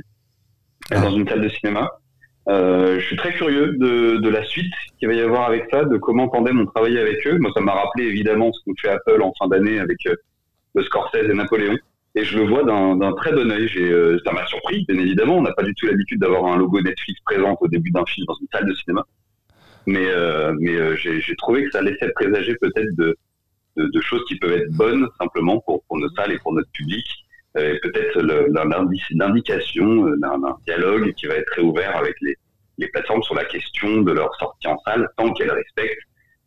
[0.94, 1.90] euh, dans une salle de cinéma.
[2.48, 5.86] Euh, je suis très curieux de, de la suite qu'il va y avoir avec ça,
[5.86, 7.38] de comment Tandem ont travaillé avec eux.
[7.38, 10.16] Moi, ça m'a rappelé évidemment ce qu'ont fait Apple en fin d'année avec euh,
[10.74, 11.78] le Scorsese et Napoléon.
[12.16, 13.70] Et je le vois d'un très bon œil.
[13.78, 15.38] Euh, ça m'a surpris, bien évidemment.
[15.38, 18.26] On n'a pas du tout l'habitude d'avoir un logo Netflix présent au début d'un film
[18.28, 19.06] dans une salle de cinéma.
[19.86, 23.16] Mais, euh, mais euh, j'ai j'ai trouvé que ça laissait présager peut-être de,
[23.78, 26.70] de, de choses qui peuvent être bonnes simplement pour, pour nos salles et pour notre
[26.72, 27.06] public.
[27.82, 28.22] Peut-être
[29.12, 32.36] l'indication euh, d'un dialogue qui va être réouvert avec les,
[32.78, 36.04] les plateformes sur la question de leur sortie en salle, tant qu'elles respectent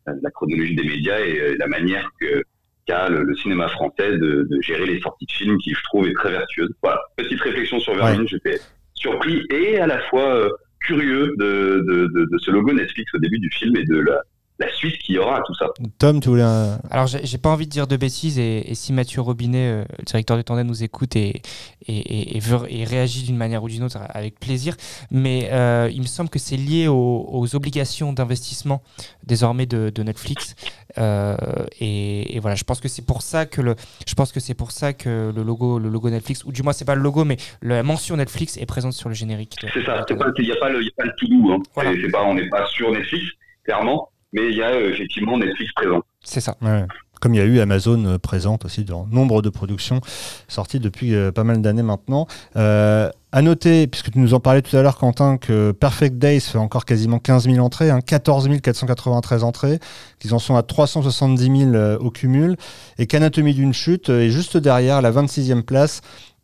[0.07, 2.43] euh, la chronologie des médias et euh, la manière que
[2.85, 6.07] qu'a le, le cinéma français de, de gérer les sorties de films qui, je trouve,
[6.07, 6.69] est très vertueuse.
[6.81, 8.59] Voilà, petite réflexion sur Vermine, j'étais
[8.93, 10.49] surpris et à la fois euh,
[10.81, 14.21] curieux de, de, de, de ce logo Netflix au début du film et de la,
[14.59, 15.65] la suite qu'il y aura à tout ça.
[15.97, 16.79] Tom, tu voulais un...
[16.91, 20.03] Alors, j'ai pas envie de dire de bêtises, et, et si Mathieu Robinet, euh, le
[20.05, 21.41] directeur de Tandem, nous écoute et,
[21.87, 24.75] et, et- et veut- et réagit d'une manière ou d'une autre, avec plaisir,
[25.11, 28.83] mais euh, il me semble que c'est lié aux, aux obligations d'investissement
[29.25, 30.55] désormais de, de Netflix.
[30.99, 31.35] Euh,
[31.79, 33.75] et, et voilà, je pense que c'est pour ça que le,
[34.07, 36.73] je pense que c'est pour ça que le logo, le logo Netflix, ou du moins
[36.73, 39.55] c'est pas le logo, mais la mention Netflix est présente sur le générique.
[39.73, 41.27] C'est ça, c'est pas- il n'y a pas le, il y a pas le tout
[41.27, 41.57] doux, hein.
[41.73, 41.91] Voilà.
[42.11, 43.25] Pas, on n'est pas sur Netflix,
[43.63, 46.01] clairement, mais il y a euh, effectivement Netflix présent.
[46.23, 46.57] C'est ça.
[46.61, 46.85] Ouais.
[47.21, 50.01] Comme il y a eu Amazon euh, présente aussi dans nombre de productions
[50.49, 52.27] sorties depuis euh, pas mal d'années maintenant.
[52.57, 56.41] Euh, à noter, puisque tu nous en parlais tout à l'heure, Quentin, que Perfect Days
[56.41, 59.79] fait encore quasiment 15 000 entrées, hein, 14 493 entrées,
[60.19, 62.57] qu'ils en sont à 370 000 euh, au cumul,
[62.99, 66.01] et qu'Anatomie d'une chute est juste derrière la 26e place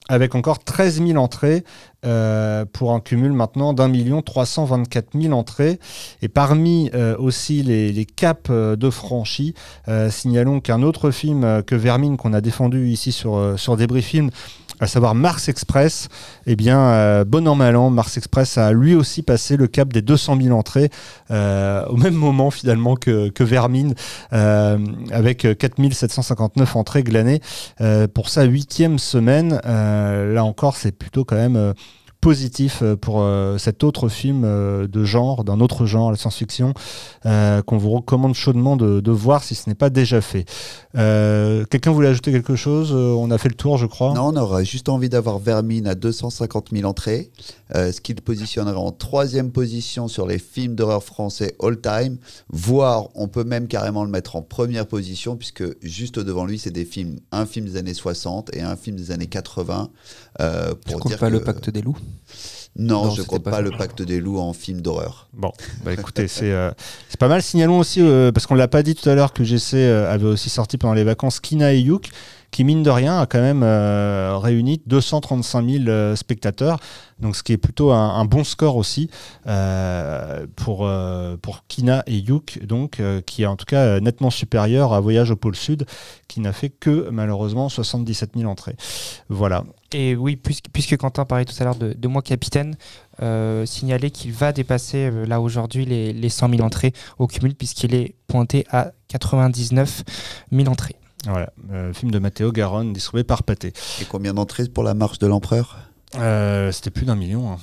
[0.09, 1.63] avec encore 13 000 entrées
[2.05, 5.79] euh, pour un cumul maintenant d'un million 324 000 entrées.
[6.21, 9.53] Et parmi euh, aussi les, les caps euh, de franchis,
[10.09, 14.31] signalons qu'un autre film que Vermine qu'on a défendu ici sur, sur Débris Film
[14.79, 16.09] à savoir Mars Express.
[16.45, 19.91] Eh bien, euh, bon an mal an, Mars Express a lui aussi passé le cap
[19.91, 20.89] des 200 000 entrées
[21.31, 23.93] euh, au même moment finalement que, que Vermine,
[24.33, 24.77] euh,
[25.11, 27.41] avec 4759 entrées glanées
[27.81, 29.59] euh, pour sa huitième semaine.
[29.63, 31.73] Là encore, c'est plutôt quand même
[32.21, 33.25] positif pour
[33.57, 36.73] cet autre film de genre, d'un autre genre, la science-fiction,
[37.23, 40.45] qu'on vous recommande chaudement de, de voir si ce n'est pas déjà fait.
[40.97, 44.13] Euh, Quelqu'un voulait ajouter quelque chose Euh, On a fait le tour, je crois.
[44.13, 47.29] Non, on aurait juste envie d'avoir Vermine à 250 000 entrées,
[47.75, 52.17] euh, ce qui le positionnerait en troisième position sur les films d'horreur français all-time,
[52.49, 56.71] voire on peut même carrément le mettre en première position, puisque juste devant lui, c'est
[56.71, 59.89] des films, un film des années 60 et un film des années 80.
[60.41, 61.97] Euh, Tu pour comptes dire pas le pacte des loups?
[62.75, 65.27] Non, Non, je c'était compte pas le pacte des loups en film d'horreur.
[65.33, 65.51] Bon,
[65.83, 66.71] bah écoutez, c'est euh,
[67.19, 67.41] pas mal.
[67.41, 70.25] Signalons aussi, euh, parce qu'on l'a pas dit tout à l'heure, que GC euh, avait
[70.25, 72.09] aussi sorti pendant les vacances Kina et Youk,
[72.51, 76.79] qui mine de rien a quand même euh, réuni 235 000 euh, spectateurs,
[77.19, 79.09] donc ce qui est plutôt un, bon score aussi
[79.47, 84.93] euh, pour, euh, pour Kina et Youk, donc qui est en tout cas nettement supérieur
[84.93, 85.85] à Voyage au pôle Sud,
[86.27, 88.75] qui n'a fait que malheureusement 77 000 entrées.
[89.27, 89.63] Voilà.
[89.91, 92.75] Et oui, puisque, puisque Quentin parlait tout à l'heure de, moi capitaine,
[93.65, 98.15] signaler qu'il va dépasser là aujourd'hui les, les 100 000 entrées au cumul puisqu'il est
[98.27, 100.03] pointé à 99
[100.51, 100.98] 000 entrées.
[101.25, 103.73] Voilà, euh, film de Matteo Garonne, distribué par Pathé.
[104.01, 105.77] Et combien d'entrées pour la marche de l'empereur?
[106.15, 107.51] Euh, C'était plus d'un million.
[107.51, 107.57] hein.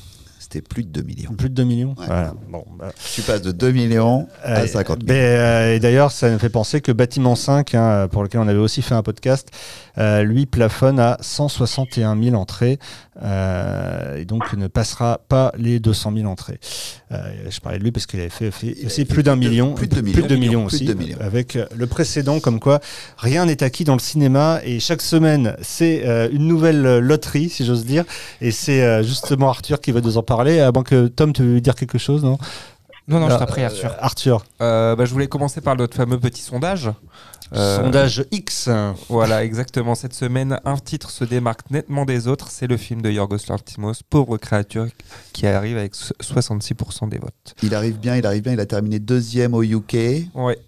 [0.49, 1.33] C'était plus de 2 millions.
[1.37, 2.07] Plus de 2 millions Ouais.
[2.07, 2.35] Voilà.
[2.49, 5.07] Bon, bah, Tu passes de 2 millions à euh, 50 000.
[5.09, 8.47] mais, euh, et d'ailleurs, ça me fait penser que Bâtiment 5, hein, pour lequel on
[8.47, 9.49] avait aussi fait un podcast,
[9.99, 12.79] euh, lui plafonne à 161 000 entrées
[13.23, 16.61] euh, et donc ne passera pas les 200 000 entrées.
[17.13, 17.17] Euh,
[17.51, 19.89] je parlais de lui parce qu'il avait fait, fait aussi plus d'un de- million, plus
[19.89, 20.65] de deux plus de deux millions.
[20.65, 21.19] millions Plus de aussi, deux millions.
[21.21, 22.81] avec le précédent, comme quoi
[23.17, 27.65] rien n'est acquis dans le cinéma et chaque semaine c'est euh, une nouvelle loterie, si
[27.65, 28.05] j'ose dire,
[28.41, 30.36] et c'est euh, justement Arthur qui va nous en parler.
[30.41, 32.39] À moins que Tom, tu veux dire quelque chose, non?
[33.09, 33.91] Non, non, je Ah, t'en prie, Arthur.
[33.91, 36.91] euh, Arthur, Euh, bah, Je voulais commencer par notre fameux petit sondage.
[37.55, 38.69] Euh, sondage X.
[39.09, 39.95] Voilà, exactement.
[39.95, 42.49] Cette semaine, un titre se démarque nettement des autres.
[42.51, 44.87] C'est le film de Yorgos Lanthimos, Pauvre créature,
[45.33, 47.55] qui arrive avec so- 66% des votes.
[47.63, 48.53] Il arrive bien, il arrive bien.
[48.55, 50.27] Il a terminé deuxième au UK.
[50.35, 50.59] Ouais.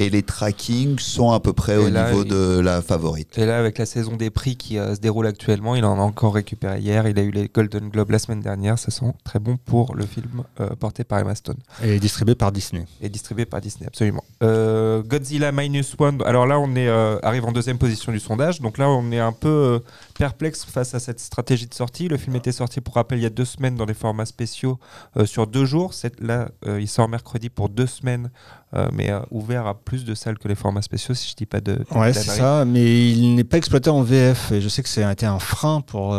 [0.00, 3.36] Et les trackings sont à peu près Et au là, niveau il- de la favorite.
[3.36, 6.02] Et là, avec la saison des prix qui euh, se déroule actuellement, il en a
[6.02, 7.08] encore récupéré hier.
[7.08, 8.78] Il a eu les Golden Globes la semaine dernière.
[8.78, 12.52] Ça sent très bon pour le film euh, porté par Emma Stone Et distribué par
[12.52, 12.84] Disney.
[13.00, 14.22] et distribué par Disney, absolument.
[14.44, 16.22] Euh, Godzilla Minus One.
[16.24, 18.60] Alors là, on est euh, arrive en deuxième position du sondage.
[18.60, 19.78] Donc là, on est un peu euh,
[20.18, 22.08] perplexe face à cette stratégie de sortie.
[22.08, 24.78] Le film était sorti, pour rappel, il y a deux semaines dans les formats spéciaux
[25.16, 25.92] euh, sur deux jours.
[26.18, 28.30] Là, euh, il sort mercredi pour deux semaines,
[28.74, 31.60] euh, mais ouvert à plus de salles que les formats spéciaux, si je dis pas
[31.60, 31.78] de.
[31.94, 34.50] Ouais, c'est ça, mais il n'est pas exploité en VF.
[34.50, 36.14] Et je sais que ça a été un frein pour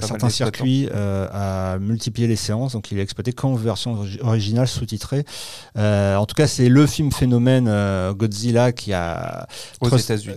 [0.00, 2.74] certains circuits à multiplier les séances.
[2.74, 5.24] Donc il est exploité qu'en version origi- originale sous-titrée.
[5.76, 7.66] En tout cas, c'est le film phénomène
[8.12, 9.48] Godzilla qui a,
[9.80, 9.90] Aux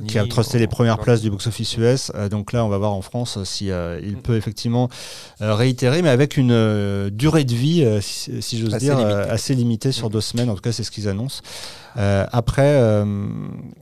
[0.08, 2.12] qui a trusté les premières places du box-office US.
[2.32, 4.90] Donc là, on va voir en France si euh, il peut effectivement
[5.42, 9.26] euh, réitérer, mais avec une euh, durée de vie, euh, si, si j'ose dire, euh,
[9.30, 10.14] assez limitée sur Mm.
[10.14, 10.50] deux semaines.
[10.50, 11.42] En tout cas, c'est ce qu'ils annoncent.
[11.98, 13.06] Euh, après, euh,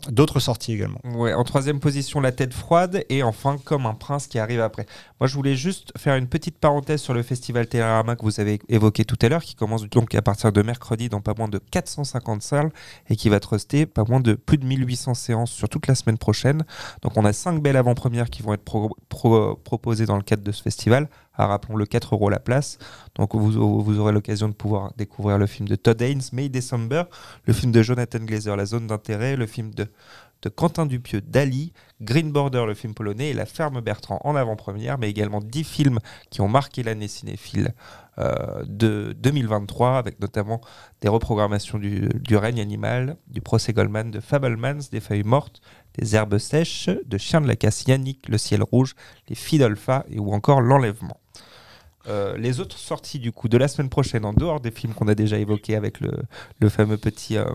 [0.09, 0.99] d'autres sorties également.
[1.16, 3.03] Ouais, en troisième position, La tête froide.
[3.09, 4.86] Et enfin, Comme un prince qui arrive après.
[5.20, 8.59] Moi, je voulais juste faire une petite parenthèse sur le festival Télérama que vous avez
[8.70, 11.57] évoqué tout à l'heure, qui commence donc à partir de mercredi dans pas moins de
[11.72, 12.72] 450 salles
[13.09, 16.18] et qui va truster pas moins de plus de 1800 séances sur toute la semaine
[16.18, 16.63] prochaine.
[17.01, 20.43] Donc, on a cinq belles avant-premières qui vont être pro- pro- proposées dans le cadre
[20.43, 21.09] de ce festival.
[21.38, 22.78] À rappelons-le, 4 euros la place.
[23.16, 27.04] Donc, vous, aurez l'occasion de pouvoir découvrir le film de Todd Haynes, May December,
[27.46, 29.88] le film de Jonathan Glazer, La zone d'intérêt, le film de
[30.46, 34.98] de Quentin Dupieux, Dali, Green Border, le film polonais, et La Ferme Bertrand en avant-première,
[35.00, 37.74] mais également 10 films qui ont marqué l'année cinéphile
[38.18, 40.61] de 2023, avec notamment
[41.01, 45.61] des reprogrammations du, règne animal, du procès Goldman, de Fablemans, des feuilles mortes,
[45.97, 48.95] des herbes sèches, de Chien de la casse Yannick, Le ciel rouge,
[49.28, 51.20] Les filles d'Olpha, et ou encore L'enlèvement.
[52.07, 55.07] Euh, les autres sorties du coup de la semaine prochaine en dehors des films qu'on
[55.07, 56.11] a déjà évoqués avec le,
[56.59, 57.45] le fameux petit euh,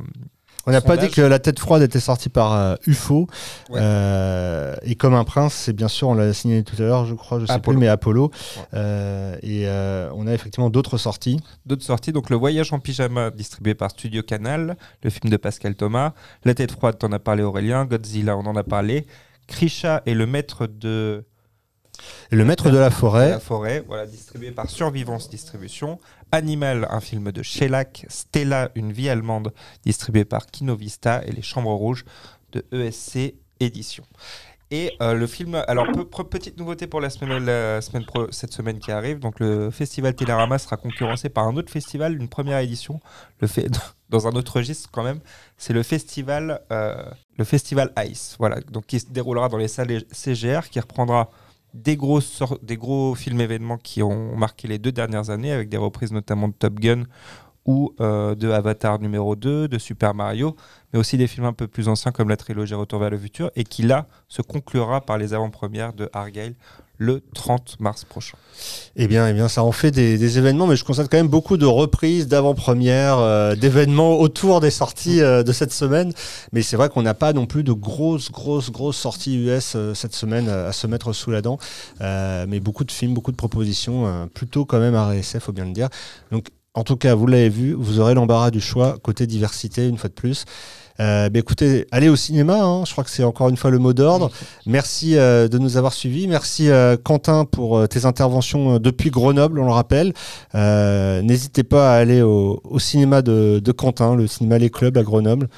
[0.66, 3.26] On n'a pas dit que La Tête Froide était sortie par euh, UFO.
[3.70, 3.80] Ouais.
[3.80, 7.14] Euh, et Comme un prince, c'est bien sûr, on l'a signalé tout à l'heure, je
[7.14, 7.78] crois, je sais Apollo.
[7.78, 8.30] plus, mais Apollo.
[8.30, 8.62] Ouais.
[8.74, 11.40] Euh, et euh, on a effectivement d'autres sorties.
[11.66, 15.74] D'autres sorties, donc Le Voyage en pyjama, distribué par Studio Canal, le film de Pascal
[15.74, 16.12] Thomas,
[16.44, 19.06] La tête froide, t'en as parlé Aurélien, Godzilla, on en a parlé,
[19.46, 21.24] Krisha et le maître de
[22.30, 23.30] le Maître de la Forêt.
[23.86, 25.98] voilà, distribué par Survivance Distribution,
[26.32, 29.52] Animal, un film de Shellac, Stella, une vie allemande,
[29.84, 32.04] distribué par Kino Vista, et Les Chambres Rouges
[32.52, 34.04] de ESC Édition.
[34.72, 37.80] Et euh, le film, alors pe- pe- petite nouveauté pour la semaine,
[38.30, 39.18] cette semaine qui arrive.
[39.18, 43.00] Donc le festival Télérama sera concurrencé par un autre festival, une première édition,
[44.10, 45.18] dans un autre registre quand même.
[45.56, 46.94] C'est le festival, euh,
[47.36, 51.30] le festival Ice, voilà, donc qui se déroulera dans les salles CGR, qui reprendra
[51.74, 52.20] des gros
[52.62, 52.78] des
[53.16, 56.74] films événements qui ont marqué les deux dernières années, avec des reprises notamment de Top
[56.80, 57.04] Gun
[57.66, 60.56] ou euh, de Avatar numéro 2, de Super Mario,
[60.92, 63.50] mais aussi des films un peu plus anciens comme la trilogie Retour vers le futur,
[63.54, 66.54] et qui là se conclura par les avant-premières de Argyle
[67.00, 68.36] le 30 mars prochain.
[68.94, 71.56] Eh bien, eh bien, ça en fait des, événements, mais je constate quand même beaucoup
[71.56, 76.12] de reprises, d'avant-premières, euh, d'événements autour des sorties euh, de cette semaine.
[76.52, 79.94] Mais c'est vrai qu'on n'a pas non plus de grosses, grosses, grosses sorties US euh,
[79.94, 81.58] cette semaine à se mettre sous la dent.
[82.00, 85.72] Mais beaucoup de films, beaucoup de propositions, plutôt quand même à RSF, faut bien le
[85.72, 85.88] dire.
[86.30, 89.96] Donc, en tout cas, vous l'avez vu, vous aurez l'embarras du choix côté diversité, une
[89.96, 90.44] fois de plus.
[91.00, 93.78] Euh, bah, écoutez, allez au cinéma, hein, je crois que c'est encore une fois le
[93.78, 94.30] mot d'ordre.
[94.66, 96.28] Merci euh, de nous avoir suivis.
[96.28, 100.12] Merci euh, Quentin pour euh, tes interventions depuis Grenoble, on le rappelle.
[100.54, 104.96] Euh, N'hésitez pas à aller au, au cinéma de, de Quentin, le cinéma Les Clubs
[104.98, 105.48] à Grenoble.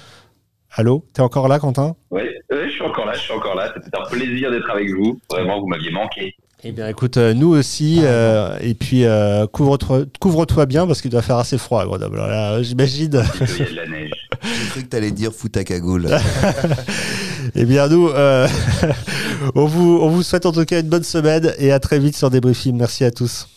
[0.74, 1.96] Allô, t'es encore là Quentin?
[2.10, 3.72] Oui, je suis encore là, je suis encore là.
[3.74, 5.18] C'était un plaisir d'être avec vous.
[5.28, 6.34] Vraiment, vous m'aviez manqué.
[6.64, 11.10] Eh bien écoute, euh, nous aussi, euh, et puis euh, couvre-toi couvre bien parce qu'il
[11.10, 12.18] doit faire assez froid à Grenoble.
[12.18, 13.24] Là, J'imagine.
[13.40, 14.12] Il y a de la neige.
[14.42, 16.08] J'ai cru que t'allais dire fous ta cagoule.
[17.56, 18.46] Eh bien nous, euh,
[19.56, 22.16] on, vous, on vous souhaite en tout cas une bonne semaine et à très vite
[22.16, 22.76] sur Débriefing.
[22.76, 23.48] Merci à tous.